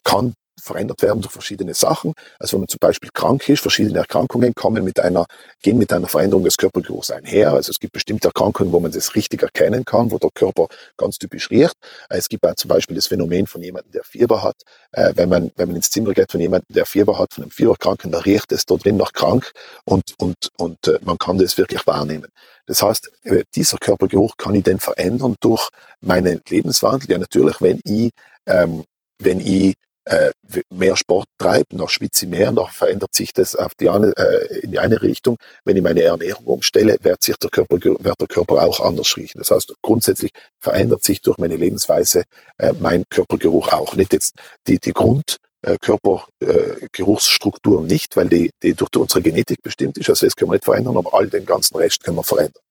[0.04, 2.14] kann verändert werden durch verschiedene Sachen.
[2.40, 5.26] Also wenn man zum Beispiel krank ist, verschiedene Erkrankungen kommen mit einer,
[5.62, 7.54] gehen mit einer Veränderung des Körpergeruchs einher.
[7.54, 11.18] Also es gibt bestimmte Erkrankungen, wo man das richtig erkennen kann, wo der Körper ganz
[11.18, 11.76] typisch riecht.
[12.10, 14.56] Es gibt auch zum Beispiel das Phänomen von jemandem, der Fieber hat.
[14.92, 17.52] Äh, wenn man, wenn man ins Zimmer geht von jemandem, der Fieber hat, von einem
[17.52, 19.52] Fieberkranken, da riecht es da drin noch krank
[19.86, 22.30] und, und, und äh, man kann das wirklich wahrnehmen.
[22.70, 25.70] Das heißt, äh, dieser Körpergeruch kann ich dann verändern durch
[26.02, 27.10] meinen Lebenswandel.
[27.10, 28.12] Ja, natürlich, wenn ich,
[28.46, 28.84] ähm,
[29.18, 29.76] wenn ich
[30.10, 30.32] äh,
[30.72, 34.62] mehr Sport treibe, noch schwitze ich mehr, noch verändert sich das auf die eine, äh,
[34.62, 35.38] in die eine Richtung.
[35.66, 39.38] Wenn ich meine Ernährung umstelle, wird sich der Körper, wird der Körper auch anders riechen.
[39.38, 42.24] Das heißt, grundsätzlich verändert sich durch meine Lebensweise
[42.58, 43.96] äh, mein Körpergeruch auch.
[43.96, 44.34] Nicht jetzt
[44.68, 50.10] die, die Grund, äh, Körpergeruchsstruktur nicht, weil die, die durch unsere Genetik bestimmt ist.
[50.10, 52.64] Also das können wir nicht verändern, aber all den ganzen Rest können wir verändern.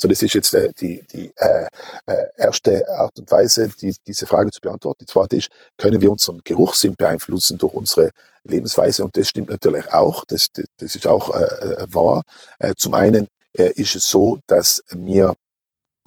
[0.00, 1.66] So, das ist jetzt äh, die, die äh,
[2.06, 5.04] äh, erste Art und Weise, die, diese Frage zu beantworten.
[5.04, 8.10] Die zweite ist, können wir unseren Geruchssinn beeinflussen durch unsere
[8.44, 9.04] Lebensweise?
[9.04, 10.24] Und das stimmt natürlich auch.
[10.24, 12.22] Das, das, ist auch äh, äh wahr.
[12.58, 15.34] Äh, zum einen äh, ist es so, dass wir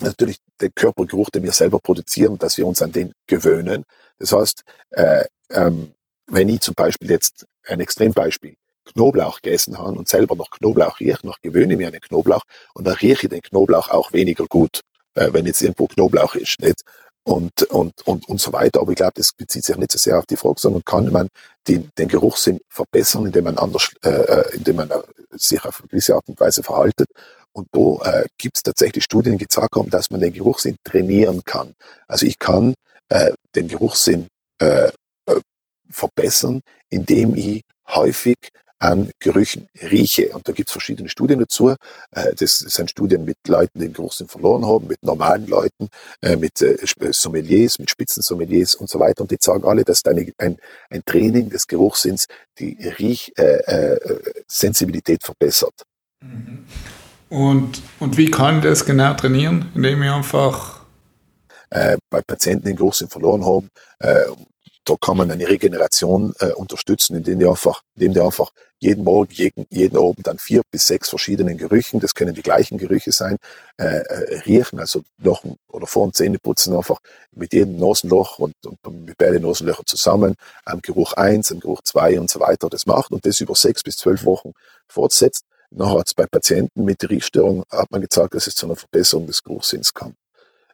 [0.02, 3.84] natürlich den Körpergeruch, den wir selber produzieren, dass wir uns an den gewöhnen.
[4.18, 5.94] Das heißt, äh, ähm,
[6.26, 11.26] wenn ich zum Beispiel jetzt ein Extrembeispiel, Knoblauch gegessen habe und selber noch Knoblauch rieche,
[11.26, 14.46] noch gewöhne ich mir an den Knoblauch und dann rieche ich den Knoblauch auch weniger
[14.46, 14.82] gut,
[15.16, 16.82] äh, wenn jetzt irgendwo Knoblauch ist, nicht?
[17.26, 18.82] Und, und, und, und so weiter.
[18.82, 21.30] Aber ich glaube, das bezieht sich nicht so sehr auf die Frage, sondern kann man
[21.70, 25.88] den, den Geruchssinn verbessern, indem man anders, äh, äh indem man äh, sich auf eine
[25.88, 27.08] gewisse Art und Weise verhaltet.
[27.54, 31.44] Und da äh, gibt es tatsächlich Studien, die gesagt haben, dass man den Geruchssinn trainieren
[31.46, 31.76] kann.
[32.08, 32.74] Also ich kann
[33.10, 34.28] äh, den Geruchssinn
[34.60, 34.92] äh,
[35.28, 35.40] äh
[35.90, 38.38] verbessern, indem ich häufig
[38.84, 40.30] an Gerüchen rieche.
[40.34, 41.70] Und da gibt es verschiedene Studien dazu.
[42.12, 45.88] Äh, das sind Studien mit Leuten, die den Geruchssinn verloren haben, mit normalen Leuten,
[46.22, 46.76] äh, mit äh,
[47.12, 49.22] Sommeliers, mit Spitzensommeliers und so weiter.
[49.22, 50.58] Und die sagen alle, dass ein, ein,
[50.90, 52.26] ein Training des Geruchssinns
[52.60, 55.86] die Riechsensibilität verbessert.
[56.22, 56.66] Mhm.
[57.30, 59.72] Und, und wie kann ich das genau trainieren?
[59.76, 60.84] Indem ich einfach
[61.72, 63.70] bei Patienten den Geruchssinn verloren haben,
[64.86, 69.32] da kann man eine Regeneration äh, unterstützen, indem die einfach, indem die einfach jeden Morgen,
[69.32, 73.38] jeden, jeden Abend dann vier bis sechs verschiedenen Gerüchen, das können die gleichen Gerüche sein,
[73.78, 77.00] äh, äh, riechen, also noch oder vor dem Zähneputzen einfach
[77.32, 82.20] mit jedem Nasenloch und, und mit beiden Nasenlöchern zusammen, am Geruch eins, am Geruch zwei
[82.20, 84.52] und so weiter das macht und das über sechs bis zwölf Wochen
[84.88, 85.46] fortsetzt.
[85.72, 89.28] Nachher hat es bei Patienten mit Riechstörung, hat man gezeigt, dass es zu einer Verbesserung
[89.28, 90.14] des Geruchssinns kam.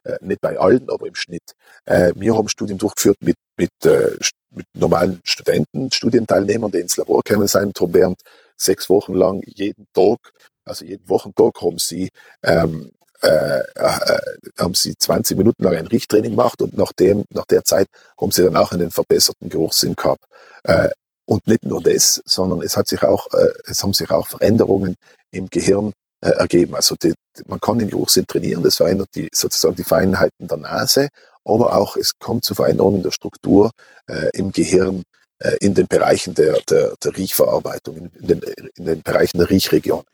[0.04, 1.52] Äh, nicht bei allen, aber im Schnitt.
[1.84, 4.16] Äh, wir haben Studien durchgeführt mit, mit, äh,
[4.50, 8.20] mit normalen Studenten, Studienteilnehmern, die ins Labor gekommen sind, haben während
[8.56, 10.18] sechs Wochen lang jeden Tag,
[10.64, 12.10] also jeden Wochentag haben sie
[12.42, 12.90] ähm,
[13.22, 14.18] äh, äh,
[14.58, 17.86] haben sie 20 Minuten lang ein Riechtraining gemacht und nach, dem, nach der Zeit
[18.18, 20.24] haben sie dann auch einen verbesserten Geruchssinn gehabt.
[20.64, 20.88] Äh,
[21.26, 24.96] und nicht nur das, sondern es hat sich auch, äh, es haben sich auch Veränderungen
[25.32, 26.74] im Gehirn äh, ergeben.
[26.74, 27.14] Also die,
[27.46, 31.08] man kann den Geruchssinn trainieren, das verändert die, sozusagen die Feinheiten der Nase,
[31.44, 33.70] aber auch es kommt zu Veränderungen der Struktur
[34.06, 35.02] äh, im Gehirn
[35.38, 38.40] äh, in den Bereichen der, der, der Riechverarbeitung, in den,
[38.76, 40.04] in den Bereichen der Riechregion.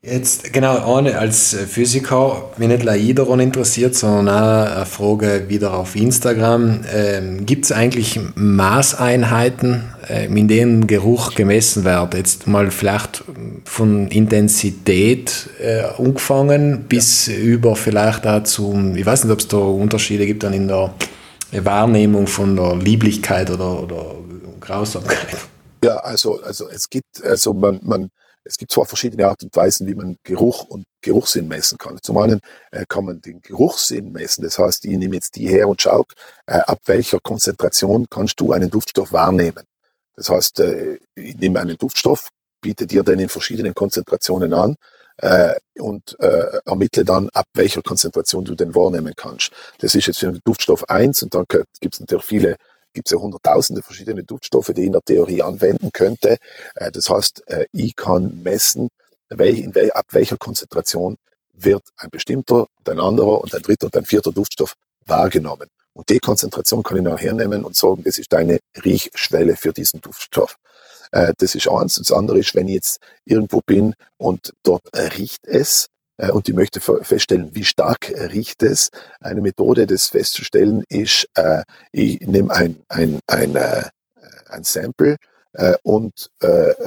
[0.00, 5.74] Jetzt, genau, eine als Physiker, mich nicht nur daran interessiert, sondern auch eine Frage wieder
[5.74, 6.82] auf Instagram.
[6.94, 12.14] Ähm, Gibt es eigentlich Maßeinheiten, äh, in denen Geruch gemessen wird?
[12.14, 13.24] Jetzt mal vielleicht
[13.64, 17.34] von Intensität äh, angefangen bis ja.
[17.34, 20.94] über vielleicht auch zum, ich weiß nicht, ob es da Unterschiede gibt dann in der
[21.50, 24.14] Wahrnehmung von der Lieblichkeit oder, oder
[24.60, 25.38] Grausamkeit?
[25.82, 28.10] Ja, also, also es gibt, also man, man,
[28.48, 31.98] es gibt zwar verschiedene Art und Weisen, wie man Geruch und Geruchssinn messen kann.
[32.02, 32.40] Zum einen
[32.70, 36.06] äh, kann man den Geruchssinn messen, das heißt, ich nehme jetzt die her und schaue,
[36.46, 39.64] äh, ab welcher Konzentration kannst du einen Duftstoff wahrnehmen.
[40.16, 42.28] Das heißt, äh, ich nehme einen Duftstoff,
[42.62, 44.76] biete dir den in verschiedenen Konzentrationen an
[45.18, 49.50] äh, und äh, ermittle dann, ab welcher Konzentration du den wahrnehmen kannst.
[49.78, 52.56] Das ist jetzt für den Duftstoff eins und dann gibt es natürlich viele
[52.98, 56.36] gibt es ja hunderttausende verschiedene Duftstoffe, die ich in der Theorie anwenden könnte.
[56.74, 58.88] Äh, das heißt, äh, ich kann messen,
[59.30, 61.16] ab welcher Konzentration
[61.52, 64.74] wird ein bestimmter, ein anderer und ein dritter und ein vierter Duftstoff
[65.06, 65.68] wahrgenommen.
[65.92, 70.00] Und die Konzentration kann ich nachher nehmen und sagen, das ist deine Riechschwelle für diesen
[70.00, 70.56] Duftstoff.
[71.12, 71.98] Äh, das ist eins.
[71.98, 74.82] Und das andere ist, wenn ich jetzt irgendwo bin und dort
[75.16, 75.86] riecht es,
[76.32, 78.90] und ich möchte feststellen, wie stark riecht es.
[79.20, 81.62] Eine Methode, das festzustellen, ist, äh,
[81.92, 85.16] ich nehme ein, ein, ein, ein Sample
[85.82, 86.30] und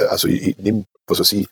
[0.10, 1.48] also ich nehme, was weiß ich,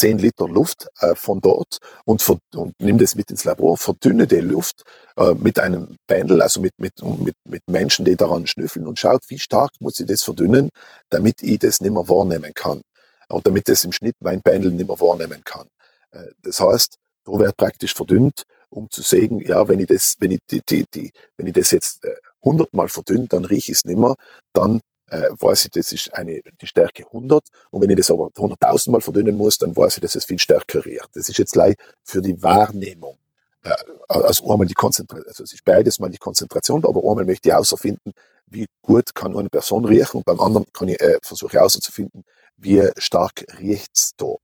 [0.00, 4.36] 10 Liter Luft äh, von dort und, und nimm das mit ins Labor, verdünne die
[4.36, 4.82] Luft
[5.18, 9.20] äh, mit einem Pendel, also mit, mit, mit, mit Menschen, die daran schnüffeln und schaut,
[9.28, 10.70] wie stark muss ich das verdünnen,
[11.10, 12.80] damit ich das nicht mehr wahrnehmen kann.
[13.28, 15.68] Und damit das im Schnitt mein Pendel nicht mehr wahrnehmen kann.
[16.12, 20.30] Äh, das heißt, da wird praktisch verdünnt, um zu sagen, ja, wenn ich das, wenn
[20.30, 23.84] ich die, die, die, wenn ich das jetzt äh, hundertmal verdünnt, dann rieche ich es
[23.84, 24.14] nicht mehr,
[24.52, 24.80] dann
[25.10, 27.44] äh, weiß ich, das ist eine, die Stärke 100.
[27.70, 30.38] Und wenn ich das aber 100.000 Mal verdünnen muss, dann weiß ich, dass es viel
[30.38, 31.08] stärker riecht.
[31.14, 33.18] Das ist jetzt gleich für die Wahrnehmung.
[33.62, 33.74] Äh,
[34.08, 37.52] also einmal die Konzentration, also es ist beides mal die Konzentration, aber einmal möchte ich
[37.52, 38.12] herausfinden,
[38.46, 42.24] wie gut kann eine Person riechen und beim anderen kann ich äh, versuche herauszufinden,
[42.56, 44.34] wie stark riecht's da.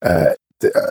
[0.00, 0.36] Äh, de, äh,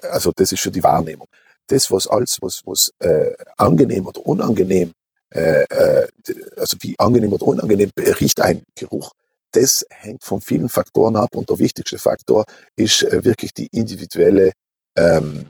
[0.04, 1.28] also das ist für die Wahrnehmung.
[1.68, 4.92] Das, was alles, was, was äh, angenehm oder unangenehm
[5.36, 6.08] äh, äh,
[6.56, 9.12] also wie angenehm oder unangenehm riecht ein Geruch,
[9.52, 12.46] das hängt von vielen Faktoren ab und der wichtigste Faktor
[12.76, 14.52] ist äh, wirklich die individuelle
[14.96, 15.46] ähm,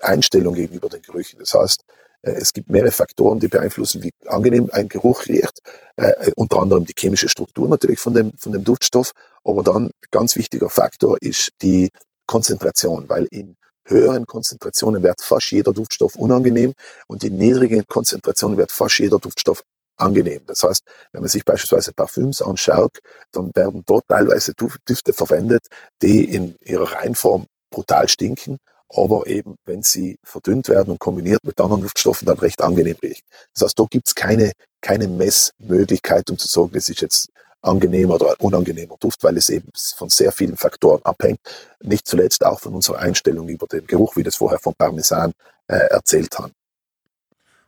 [0.00, 1.38] Einstellung gegenüber den Gerüchen.
[1.38, 1.82] Das heißt,
[2.22, 5.60] äh, es gibt mehrere Faktoren, die beeinflussen, wie angenehm ein Geruch riecht.
[5.96, 9.12] Äh, unter anderem die chemische Struktur natürlich von dem, von dem Duftstoff.
[9.44, 11.90] Aber dann ganz wichtiger Faktor ist die
[12.26, 16.72] Konzentration, weil in höheren Konzentrationen wird fast jeder Duftstoff unangenehm
[17.06, 19.62] und in niedrigen Konzentrationen wird fast jeder Duftstoff
[19.96, 20.42] angenehm.
[20.46, 22.98] Das heißt, wenn man sich beispielsweise Parfüms anschaut,
[23.32, 25.66] dann werden dort teilweise Düfte verwendet,
[26.02, 28.58] die in ihrer Reinform brutal stinken,
[28.88, 33.24] aber eben, wenn sie verdünnt werden und kombiniert mit anderen Duftstoffen, dann recht angenehm riechen.
[33.54, 37.28] Das heißt, da gibt es keine, keine Messmöglichkeit, um zu sagen, das ist jetzt
[37.62, 41.40] angenehmer oder unangenehmer Duft, weil es eben von sehr vielen Faktoren abhängt.
[41.82, 45.32] Nicht zuletzt auch von unserer Einstellung über den Geruch, wie das vorher von Parmesan
[45.68, 46.52] äh, erzählt haben.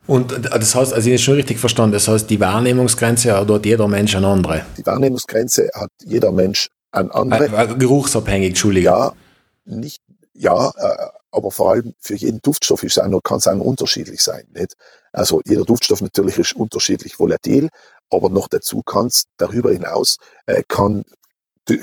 [0.06, 3.48] Und äh, das heißt, also ich habe schon richtig verstanden, das heißt, die Wahrnehmungsgrenze hat
[3.48, 4.64] dort jeder Mensch eine andere.
[4.76, 7.46] Die Wahrnehmungsgrenze hat jeder Mensch eine andere.
[7.46, 8.94] Äh, geruchsabhängig, Entschuldigung.
[8.94, 9.12] Ja,
[9.64, 10.00] nicht,
[10.32, 14.22] ja, äh, aber vor allem für jeden Duftstoff ist auch noch, kann es auch unterschiedlich
[14.22, 14.44] sein.
[14.54, 14.74] Nicht?
[15.12, 17.68] Also jeder Duftstoff natürlich ist unterschiedlich volatil,
[18.10, 21.04] aber noch dazu kannst, darüber hinaus, äh, kann,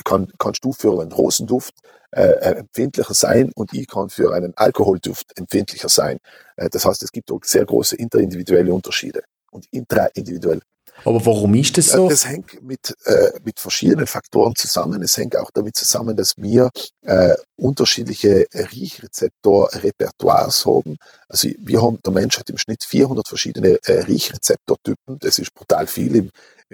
[0.03, 1.76] kann, kannst du für einen Rosenduft
[2.11, 6.19] äh, äh, empfindlicher sein und ich kann für einen Alkoholduft empfindlicher sein.
[6.55, 10.61] Äh, das heißt, es gibt auch sehr große interindividuelle Unterschiede und intraindividuell
[11.03, 12.07] aber warum ist das so?
[12.09, 15.01] Das hängt mit, äh, mit verschiedenen Faktoren zusammen.
[15.01, 16.69] Es hängt auch damit zusammen, dass wir
[17.01, 20.95] äh, unterschiedliche Riechrezeptor-Repertoires haben.
[21.27, 25.19] Also wir haben, der Mensch hat im Schnitt 400 verschiedene äh, Riechrezeptortypen.
[25.19, 26.15] Das ist brutal viel.
[26.15, 26.31] Im,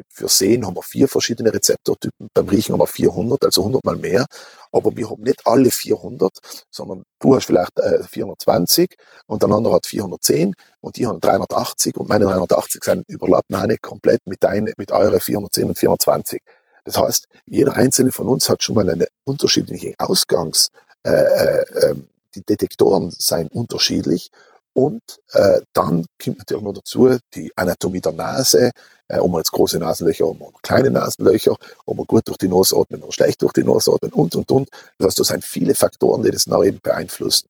[0.10, 3.96] für Sehen haben wir vier verschiedene Rezeptortypen, beim Riechen haben wir 400, also 100 mal
[3.96, 4.26] mehr.
[4.72, 6.32] Aber wir haben nicht alle 400,
[6.70, 8.96] sondern du hast vielleicht äh, 420
[9.28, 13.82] und der andere hat 410 und die haben 380 und meine 380 sind überlappen nicht
[13.82, 16.42] komplett mit, deine, mit eurer 410 und 420.
[16.84, 20.70] Das heißt, jeder einzelne von uns hat schon mal eine unterschiedliche Ausgangs,
[21.04, 24.32] äh, äh, ähm, die Detektoren seien unterschiedlich
[24.74, 25.02] und
[25.34, 28.72] äh, dann kommt natürlich noch dazu die Anatomie der Nase,
[29.08, 31.56] äh, ob man jetzt große Nasenlöcher ob man kleine Nasenlöcher,
[31.86, 34.50] ob man gut durch die Nase atmen oder schlecht durch die Nase atmen und, und,
[34.52, 34.70] und.
[34.98, 37.48] Das heißt, da sind viele Faktoren, die das nach eben beeinflussen.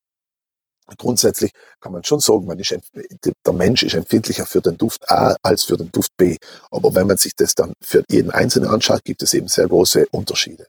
[0.98, 5.36] Grundsätzlich kann man schon sagen, man ist, der Mensch ist empfindlicher für den Duft A
[5.42, 6.36] als für den Duft B.
[6.70, 10.06] Aber wenn man sich das dann für jeden Einzelnen anschaut, gibt es eben sehr große
[10.10, 10.66] Unterschiede.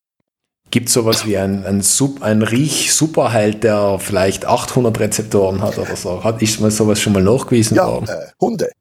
[0.74, 5.96] Gibt es sowas wie ein, ein, Sub, ein Riech-Superheld, der vielleicht 800 Rezeptoren hat oder
[5.96, 6.24] so?
[6.24, 8.08] Hat, ist mal sowas schon mal nachgewiesen ja, worden?
[8.10, 8.72] Äh, Hunde.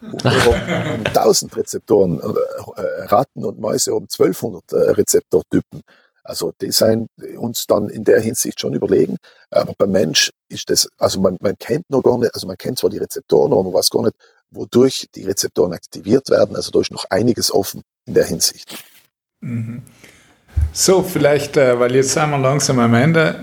[0.00, 5.82] Hunde haben 1000 Rezeptoren, äh, Ratten und Mäuse haben 1200 äh, Rezeptortypen.
[6.24, 9.18] Also die sind uns dann in der Hinsicht schon überlegen.
[9.50, 12.78] Aber beim Mensch ist das, also man, man kennt noch gar nicht, also man kennt
[12.78, 14.16] zwar die Rezeptoren, aber man weiß gar nicht,
[14.52, 16.56] wodurch die Rezeptoren aktiviert werden.
[16.56, 18.82] Also da ist noch einiges offen in der Hinsicht.
[19.42, 19.82] Mhm.
[20.72, 23.38] So, vielleicht, äh, weil jetzt sind wir langsam am Ende.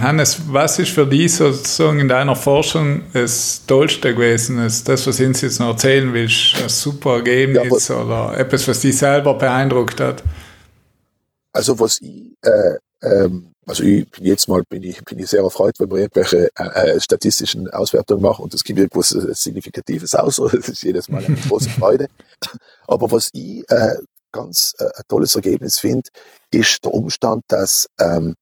[0.00, 4.56] Hannes, was ist für dich sozusagen in deiner Forschung das Tollste gewesen?
[4.58, 8.80] Das, was du uns jetzt noch erzählen willst, ein super Ergebnis ja, oder etwas, was
[8.80, 10.22] dich selber beeindruckt hat?
[11.52, 15.74] Also, was ich, äh, ähm, also ich jetzt mal bin ich, bin ich sehr erfreut,
[15.78, 20.36] wenn wir irgendwelche äh, äh statistischen Auswertungen machen und es gibt irgendwas äh, Signifikatives aus.
[20.52, 22.08] Das ist jedes Mal eine große Freude.
[22.86, 23.96] Aber was ich äh,
[24.32, 26.08] ganz äh, ein tolles Ergebnis finde,
[26.50, 28.34] ist der Umstand, dass, ähm,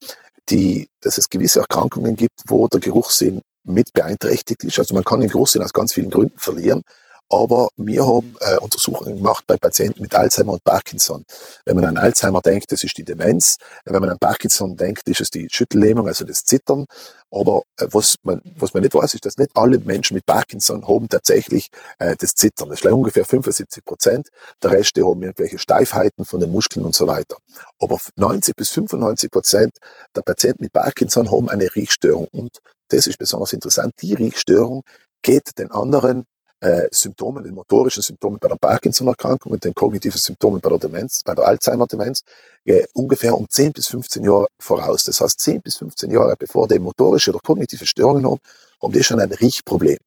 [0.48, 4.78] die, dass es gewisse Erkrankungen gibt, wo der Geruchssinn mit beeinträchtigt ist.
[4.78, 6.82] Also man kann den Geruchssinn aus ganz vielen Gründen verlieren.
[7.28, 11.24] Aber wir haben äh, Untersuchungen gemacht bei Patienten mit Alzheimer und Parkinson.
[11.64, 13.56] Wenn man an Alzheimer denkt, das ist die Demenz.
[13.84, 16.86] Wenn man an Parkinson denkt, ist es die Schüttellähmung, also das Zittern.
[17.32, 20.86] Aber äh, was, man, was man nicht weiß, ist, dass nicht alle Menschen mit Parkinson
[20.86, 21.68] haben tatsächlich
[21.98, 22.68] äh, das Zittern.
[22.68, 24.28] Das ist ungefähr 75 Prozent.
[24.62, 27.36] Der Rest, die haben irgendwelche Steifheiten von den Muskeln und so weiter.
[27.80, 29.76] Aber 90 bis 95 Prozent
[30.14, 32.28] der Patienten mit Parkinson haben eine Riechstörung.
[32.30, 32.58] Und
[32.88, 33.94] das ist besonders interessant.
[34.00, 34.82] Die Riechstörung
[35.22, 36.24] geht den anderen
[36.60, 41.22] äh, Symptomen, den motorischen Symptomen bei der Parkinson-Erkrankung und den kognitiven Symptomen bei der Demenz,
[41.24, 42.22] bei der Alzheimer-Demenz,
[42.64, 45.04] äh, ungefähr um 10 bis 15 Jahre voraus.
[45.04, 48.40] Das heißt, 10 bis 15 Jahre bevor die motorische oder kognitive Störungen haben,
[48.82, 49.98] haben die schon ein Riechproblem.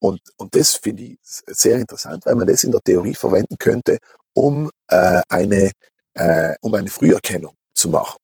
[0.00, 3.98] Und, und das finde ich sehr interessant, weil man das in der Theorie verwenden könnte,
[4.32, 5.72] um äh, eine,
[6.14, 8.18] äh, um eine Früherkennung zu machen.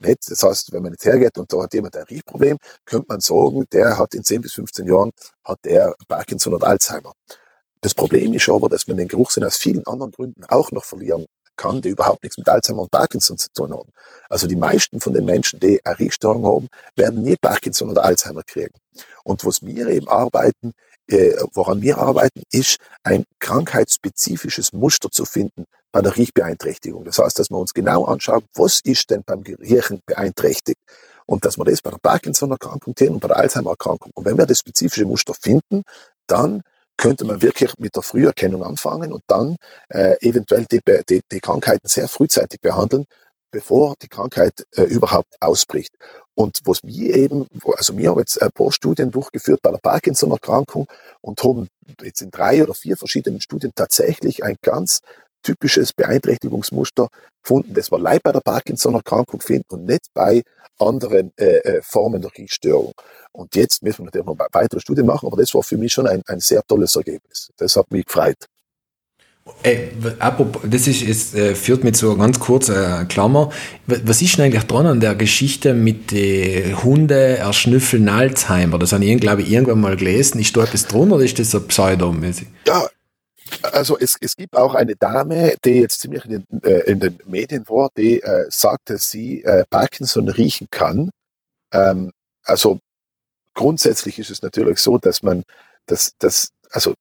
[0.00, 0.30] Nicht?
[0.30, 3.64] Das heißt, wenn man jetzt hergeht und da hat jemand ein Riechproblem, könnte man sagen,
[3.72, 5.10] der hat in 10 bis 15 Jahren
[5.44, 7.12] hat der Parkinson oder Alzheimer.
[7.82, 11.26] Das Problem ist aber, dass man den Geruchssinn aus vielen anderen Gründen auch noch verlieren
[11.56, 13.90] kann, die überhaupt nichts mit Alzheimer und Parkinson zu tun haben.
[14.30, 18.42] Also die meisten von den Menschen, die eine Riechstörung haben, werden nie Parkinson oder Alzheimer
[18.42, 18.74] kriegen.
[19.24, 20.72] Und was wir eben arbeiten,
[21.08, 27.04] äh, woran wir arbeiten, ist ein krankheitsspezifisches Muster zu finden bei der Riechbeeinträchtigung.
[27.04, 30.78] Das heißt, dass wir uns genau anschauen, was ist denn beim Riechen beeinträchtigt
[31.26, 34.10] und dass wir das bei der Parkinson-Erkrankung sehen und bei der Alzheimer-Erkrankung.
[34.14, 35.82] Und wenn wir das spezifische Muster finden,
[36.26, 36.62] dann
[36.96, 39.56] könnte man wirklich mit der Früherkennung anfangen und dann
[39.88, 43.06] äh, eventuell die, die, die Krankheiten sehr frühzeitig behandeln,
[43.50, 45.94] bevor die Krankheit äh, überhaupt ausbricht.
[46.34, 50.86] Und was wir eben, also wir haben jetzt ein paar Studien durchgeführt bei der Parkinson-Erkrankung
[51.20, 51.68] und haben
[52.02, 55.00] jetzt in drei oder vier verschiedenen Studien tatsächlich ein ganz
[55.42, 57.08] typisches Beeinträchtigungsmuster
[57.42, 60.42] gefunden, das wir leider bei der Parkinson-Erkrankung finden und nicht bei
[60.78, 62.94] anderen äh, äh, Formen der Riechstörung.
[63.32, 66.06] Und jetzt müssen wir natürlich noch weitere Studien machen, aber das war für mich schon
[66.06, 67.50] ein, ein sehr tolles Ergebnis.
[67.56, 68.46] Das hat mich gefreut.
[69.62, 73.50] Ey, apropos, das ist, ist, äh, führt mit so ganz kurz äh, Klammer.
[73.86, 78.78] Was ist denn eigentlich dran an der Geschichte mit den Hunde erschnüffeln Alzheimer?
[78.78, 80.40] Das habe ich, glaube ich, irgendwann mal gelesen.
[80.40, 82.48] Ist da etwas drin oder ist das so pseudomäßig?
[82.66, 82.88] Ja,
[83.62, 87.18] also es, es gibt auch eine Dame, die jetzt ziemlich in den, äh, in den
[87.26, 91.10] Medien war, die äh, sagt, dass sie äh, Parkinson riechen kann.
[91.72, 92.12] Ähm,
[92.44, 92.78] also
[93.54, 95.44] grundsätzlich ist es natürlich so, dass man
[95.86, 96.94] das, das also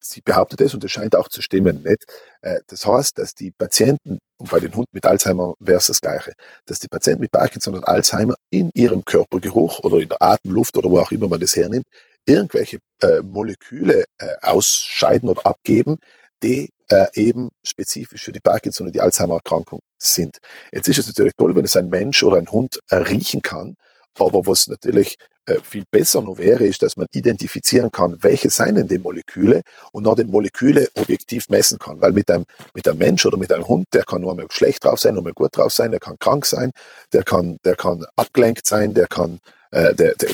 [0.00, 1.82] sie behauptet es und es scheint auch zu stimmen.
[1.82, 2.04] Nicht?
[2.42, 6.00] Äh, das heißt, dass die Patienten, und bei den Hunden mit Alzheimer wäre es das
[6.00, 6.32] Gleiche,
[6.66, 10.90] dass die Patienten mit Parkinson und Alzheimer in ihrem Körpergeruch oder in der Atemluft oder
[10.90, 11.86] wo auch immer man das hernimmt,
[12.26, 15.98] irgendwelche äh, Moleküle äh, ausscheiden oder abgeben,
[16.42, 20.38] die äh, eben spezifisch für die Parkinson und die Alzheimer-Erkrankung sind.
[20.72, 23.76] Jetzt ist es natürlich toll, wenn es ein Mensch oder ein Hund äh, riechen kann,
[24.18, 25.16] aber was natürlich
[25.46, 29.62] äh, viel besser noch wäre, ist, dass man identifizieren kann, welche seien denn die Moleküle
[29.92, 32.00] und nach den Moleküle objektiv messen kann.
[32.00, 32.44] Weil mit einem,
[32.74, 35.20] mit einem Mensch oder mit einem Hund, der kann nur einmal schlecht drauf sein, nur
[35.20, 36.70] einmal gut drauf sein, der kann krank sein,
[37.12, 39.40] der kann, der kann abgelenkt sein, der kann
[39.74, 40.30] äh, der, der,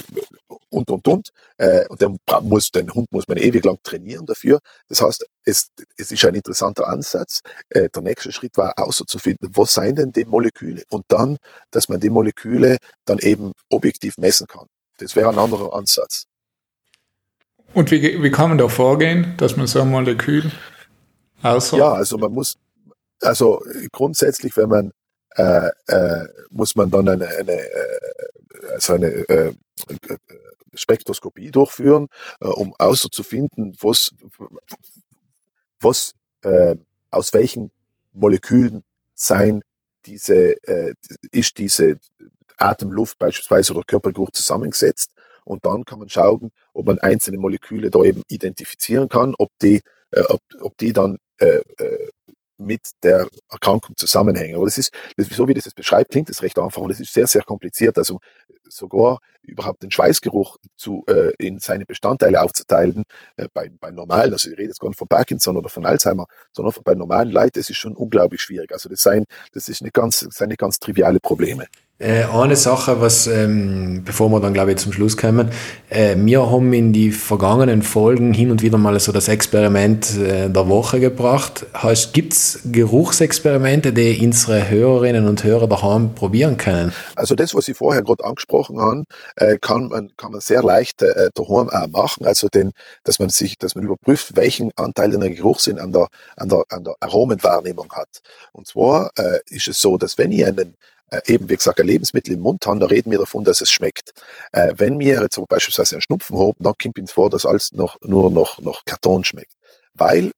[0.68, 1.30] und, und, und.
[1.56, 2.10] Äh, und der
[2.42, 4.60] muss, den Hund muss man ewig lang trainieren dafür.
[4.88, 7.40] Das heißt, es, es ist ein interessanter Ansatz.
[7.70, 10.82] Äh, der nächste Schritt war, außerzufinden, was seien denn die Moleküle?
[10.90, 11.38] Und dann,
[11.70, 12.76] dass man die Moleküle
[13.06, 14.66] dann eben objektiv messen kann.
[14.98, 16.26] Das wäre ein anderer Ansatz.
[17.72, 20.52] Und wie, wie kann man da vorgehen, dass man so ein Molekül
[21.42, 21.78] außer?
[21.78, 22.58] Ja, also man muss,
[23.22, 24.92] also grundsätzlich, wenn man,
[25.36, 28.00] äh, äh, muss man dann eine, eine, äh,
[28.72, 29.54] also eine äh,
[30.74, 32.08] Spektroskopie durchführen,
[32.40, 34.12] äh, um auszufinden, was,
[35.80, 36.76] was äh,
[37.10, 37.70] aus welchen
[38.12, 38.82] Molekülen
[39.14, 39.62] sein
[40.06, 40.94] diese, äh,
[41.30, 41.98] ist diese
[42.56, 45.12] Atemluft beispielsweise oder Körpergeruch zusammengesetzt.
[45.44, 49.80] Und dann kann man schauen, ob man einzelne Moleküle da eben identifizieren kann, ob die,
[50.10, 52.08] äh, ob, ob die dann äh, äh
[52.60, 54.56] mit der Erkrankung zusammenhängen.
[54.56, 57.00] Aber das ist, das so wie das es beschreibt, klingt das recht einfach, aber das
[57.00, 57.98] ist sehr, sehr kompliziert.
[57.98, 58.20] Also
[58.68, 63.04] sogar überhaupt den Schweißgeruch zu, äh, in seine Bestandteile aufzuteilen,
[63.36, 66.26] äh, bei, bei normalen, also ich rede jetzt gar nicht von Parkinson oder von Alzheimer,
[66.52, 68.72] sondern bei normalen Leuten, das ist schon unglaublich schwierig.
[68.72, 71.66] Also das, sein, das ist nicht ganz, das sind nicht ganz triviale Probleme.
[72.00, 75.50] Äh, eine Sache, was, ähm, bevor wir dann, glaube ich, zum Schluss kommen,
[75.90, 80.48] äh, wir haben in die vergangenen Folgen hin und wieder mal so das Experiment äh,
[80.48, 81.66] der Woche gebracht.
[81.74, 86.94] Heißt, gibt's Geruchsexperimente, die unsere Hörerinnen und Hörer daheim probieren können?
[87.16, 89.04] Also das, was Sie vorher gerade angesprochen haben,
[89.36, 92.24] äh, kann man, kann man sehr leicht äh, daheim auch machen.
[92.24, 92.70] Also den,
[93.04, 96.82] dass man sich, dass man überprüft, welchen Anteil der Geruchssinn an der, an der, an
[96.82, 98.22] der Aromenwahrnehmung hat.
[98.52, 100.76] Und zwar äh, ist es so, dass wenn ich einen
[101.26, 104.12] eben, wie gesagt, ein Lebensmittel im Mund haben, da reden wir davon, dass es schmeckt.
[104.52, 107.98] Äh, wenn wir jetzt beispielsweise einen Schnupfen haben, dann kommt uns vor, dass alles noch,
[108.02, 109.52] nur noch, noch Karton schmeckt.
[109.94, 110.32] Weil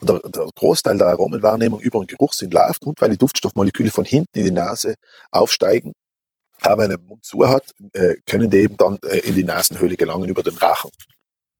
[0.00, 4.38] der, der Großteil der Aromenwahrnehmung über den Geruchssinn läuft und weil die Duftstoffmoleküle von hinten
[4.38, 4.94] in die Nase
[5.30, 5.92] aufsteigen,
[6.60, 9.96] aber wenn einen Mund zu hat, äh, können die eben dann äh, in die Nasenhöhle
[9.96, 10.90] gelangen über den Rachen.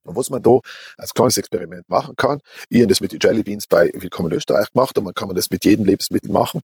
[0.04, 0.60] Und was man da
[0.96, 4.38] als kleines Experiment machen kann, ich habe das mit den Jelly Beans bei Willkommen in
[4.38, 6.60] Österreich gemacht und man kann das mit jedem Lebensmittel machen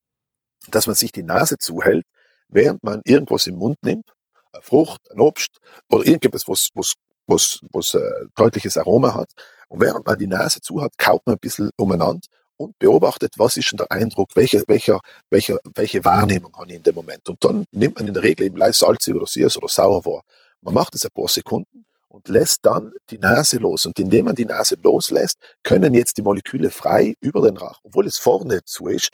[0.70, 2.04] dass man sich die Nase zuhält,
[2.48, 4.12] während man irgendwas im Mund nimmt,
[4.52, 5.58] eine Frucht, ein Obst
[5.88, 6.94] oder irgendetwas, was, was,
[7.26, 9.30] was, was äh, deutliches Aroma hat.
[9.68, 13.56] Und während man die Nase zu hat, kaut man ein bisschen umeinander und beobachtet, was
[13.56, 15.00] ist denn der Eindruck, welche, welcher,
[15.30, 17.28] welcher, welche Wahrnehmung habe ich in dem Moment.
[17.28, 20.22] Und dann nimmt man in der Regel eben leicht salzig oder süß oder sauer wahr.
[20.60, 23.86] Man macht es ein paar Sekunden und lässt dann die Nase los.
[23.86, 28.06] Und indem man die Nase loslässt, können jetzt die Moleküle frei über den Rachen, obwohl
[28.06, 29.10] es vorne zu ist,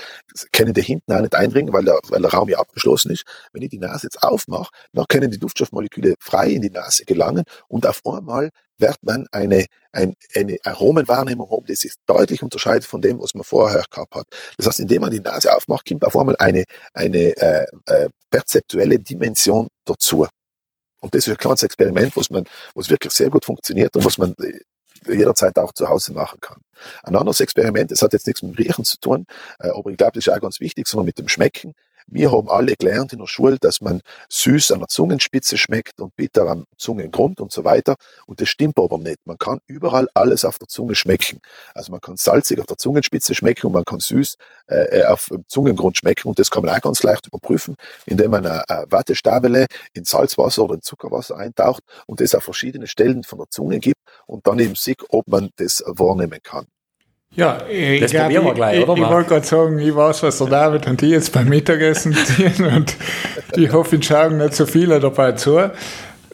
[0.53, 3.25] können die hinten auch nicht eindringen, weil der, weil der Raum ja abgeschlossen ist.
[3.53, 7.45] Wenn ich die Nase jetzt aufmache, dann können die Duftstoffmoleküle frei in die Nase gelangen
[7.69, 13.01] und auf einmal wird man eine, eine, eine Aromenwahrnehmung haben, die sich deutlich unterscheidet von
[13.01, 14.27] dem, was man vorher gehabt hat.
[14.57, 18.99] Das heißt, indem man die Nase aufmacht, kommt auf einmal eine, eine äh, äh, perzeptuelle
[18.99, 20.27] Dimension dazu.
[21.01, 22.45] Und das ist ein kleines Experiment, was man,
[22.75, 24.61] was wirklich sehr gut funktioniert und was man äh,
[25.07, 26.61] jederzeit auch zu Hause machen kann.
[27.03, 29.27] Ein anderes Experiment, das hat jetzt nichts mit dem Riechen zu tun,
[29.61, 31.75] äh, aber ich glaube, das ist auch ganz wichtig, sondern mit dem Schmecken.
[32.11, 34.01] Wir haben alle gelernt in der Schule, dass man
[34.31, 37.97] süß an der Zungenspitze schmeckt und bitter am Zungengrund und so weiter.
[38.25, 39.19] Und das stimmt aber nicht.
[39.27, 41.41] Man kann überall alles auf der Zunge schmecken.
[41.75, 44.37] Also man kann salzig auf der Zungenspitze schmecken und man kann süß
[44.69, 46.29] äh, auf dem Zungengrund schmecken.
[46.29, 50.65] Und das kann man auch ganz leicht überprüfen, indem man eine, eine Wattestabele in Salzwasser
[50.65, 54.59] oder in Zuckerwasser eintaucht und das auf verschiedene Stellen von der Zunge gibt und dann
[54.61, 56.67] eben sieht, ob man das wahrnehmen kann.
[57.39, 59.01] Ja, ich, das glaub, probieren wir gleich, ich, oder?
[59.01, 62.66] Ich, wollte gerade sagen, ich weiß, was der David und die jetzt beim Mittagessen tun
[62.66, 62.97] und
[63.57, 65.70] ich hoffe, ich schauen nicht so viele dabei zu.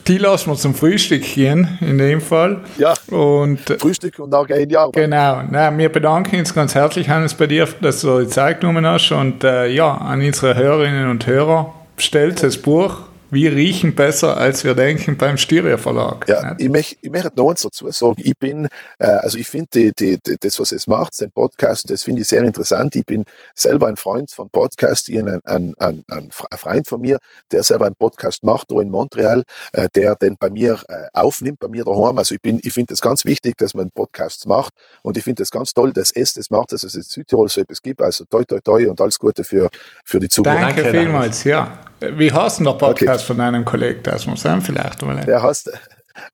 [0.07, 2.61] Die lassen wir zum Frühstück gehen, in dem Fall.
[2.79, 4.95] Ja, und, Frühstück und dann gehen die Arbeit.
[4.95, 5.43] Genau.
[5.51, 9.13] Na, wir bedanken uns ganz herzlich, Hannes, bei dir, dass du die Zeit genommen hast
[9.13, 12.97] und äh, ja, an unsere Hörerinnen und Hörer, bestellt das Buch
[13.35, 16.27] wir riechen besser, als wir denken beim Styria Verlag.
[16.29, 18.15] Ja, ich möchte, ich möchte noch eins dazu sagen.
[18.19, 18.69] Ich bin,
[18.99, 22.23] äh, also ich finde die, die, die, das, was es macht, sein Podcast, das finde
[22.23, 22.97] ich sehr interessant.
[22.97, 23.25] Ich bin
[23.55, 25.09] selber ein Freund von Podcast.
[25.09, 27.19] Ich ein, ein, ein, ein Freund von mir,
[27.51, 31.59] der selber einen Podcast macht, da in Montreal, äh, der den bei mir äh, aufnimmt,
[31.59, 32.17] bei mir daheim.
[32.19, 34.73] Also ich bin, ich finde es ganz wichtig, dass man Podcasts macht.
[35.03, 37.61] Und ich finde es ganz toll, dass es das macht, dass es in Südtirol so
[37.61, 38.01] etwas gibt.
[38.01, 39.69] Also toi, toi, toi und alles Gute für,
[40.05, 40.61] für die Zukunft.
[40.61, 41.79] Danke, Danke vielmals, ja.
[42.17, 43.35] Wie heißt denn der Podcast okay.
[43.35, 44.03] von einem Kollegen?
[44.03, 45.25] Das muss sein vielleicht mal.
[45.25, 45.71] Der heißt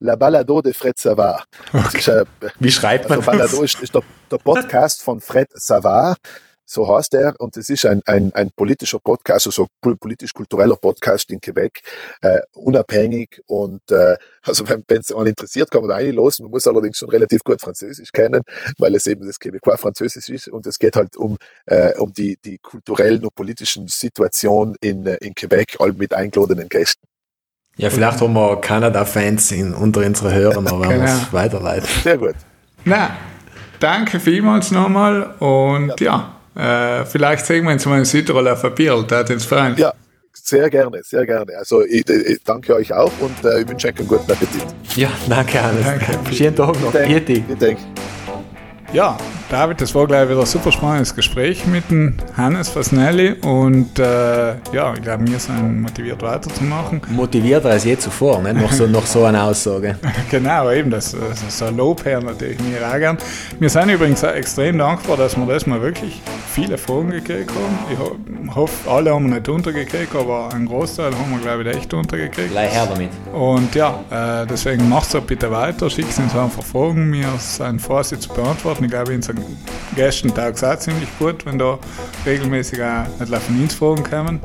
[0.00, 1.44] La Balado de Fred Savard.
[1.72, 2.24] Okay.
[2.58, 6.18] Wie schreibt man also Balado ist, ist der, der, Podcast von Fred Savard
[6.70, 11.40] so heißt er, und es ist ein, ein, ein politischer Podcast, also politisch-kultureller Podcast in
[11.40, 11.80] Quebec,
[12.22, 16.44] äh, unabhängig und äh, also wenn es einen interessiert, kann man da reinlassen.
[16.44, 18.42] Man muss allerdings schon relativ gut Französisch kennen,
[18.78, 22.38] weil es eben das Quebecois Französisch ist und es geht halt um, äh, um die,
[22.44, 27.04] die kulturellen und politischen Situation in, äh, in Quebec, all mit eingeladenen Gästen.
[27.78, 31.32] Ja, vielleicht haben wir Kanada-Fans unter unseren Hörern, aber werden wir es genau.
[31.32, 31.88] weiterleiten.
[32.04, 32.34] Sehr gut.
[32.84, 33.16] Na,
[33.80, 36.06] danke vielmals nochmal und ja.
[36.06, 39.76] ja äh, vielleicht sehen wir uns mal in Südtirol auf ein Bier, das uns freuen.
[39.76, 39.92] Ja,
[40.32, 41.57] sehr gerne, sehr gerne.
[41.57, 44.64] Also ich, ich danke euch auch und äh, ich wünsche euch einen guten Appetit.
[44.96, 45.84] Ja, danke alles.
[45.84, 46.34] Danke.
[46.34, 46.92] Schönen Tag noch.
[46.92, 47.78] Vielen Dank.
[48.93, 49.16] Ja,
[49.49, 54.55] David, das war gleich wieder ein super spannendes Gespräch mit dem Hannes Fasnelli und äh,
[54.72, 57.01] ja, ich glaube, wir sind motiviert weiterzumachen.
[57.09, 58.53] Motivierter als je zuvor, ne?
[58.53, 59.97] noch, so, noch so eine Aussage.
[60.30, 63.18] genau, eben, das, das ist ein Lob her natürlich mir auch gern.
[63.61, 66.20] Wir sind übrigens auch extrem dankbar, dass wir das mal wirklich
[66.53, 67.78] viele Fragen gekriegt haben.
[68.49, 71.95] Ich hoffe, alle haben wir nicht untergekriegt, aber einen Großteil haben wir, glaube ich, echt
[71.95, 72.51] untergekriegt.
[72.51, 73.11] Gleich her damit.
[73.32, 78.18] Und ja, äh, deswegen macht es bitte weiter, schickt uns einfach Fragen, wir sind sie
[78.18, 78.80] zu beantworten.
[78.81, 79.35] Ich glaube, unser
[79.95, 81.78] Gästen taugt auch ziemlich gut, wenn da
[82.24, 84.41] regelmäßig auch Telefoninfragen kommen.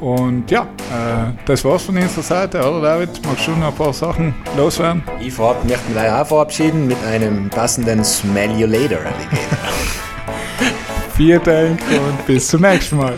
[0.00, 3.10] Und ja, äh, das war's von unserer Seite, oder David?
[3.26, 5.02] Magst du noch ein paar Sachen loswerden?
[5.20, 8.98] Ich vorab, möchte mich auch verabschieden mit einem passenden Smell You Later.
[11.16, 13.14] Vielen Dank und bis zum nächsten Mal.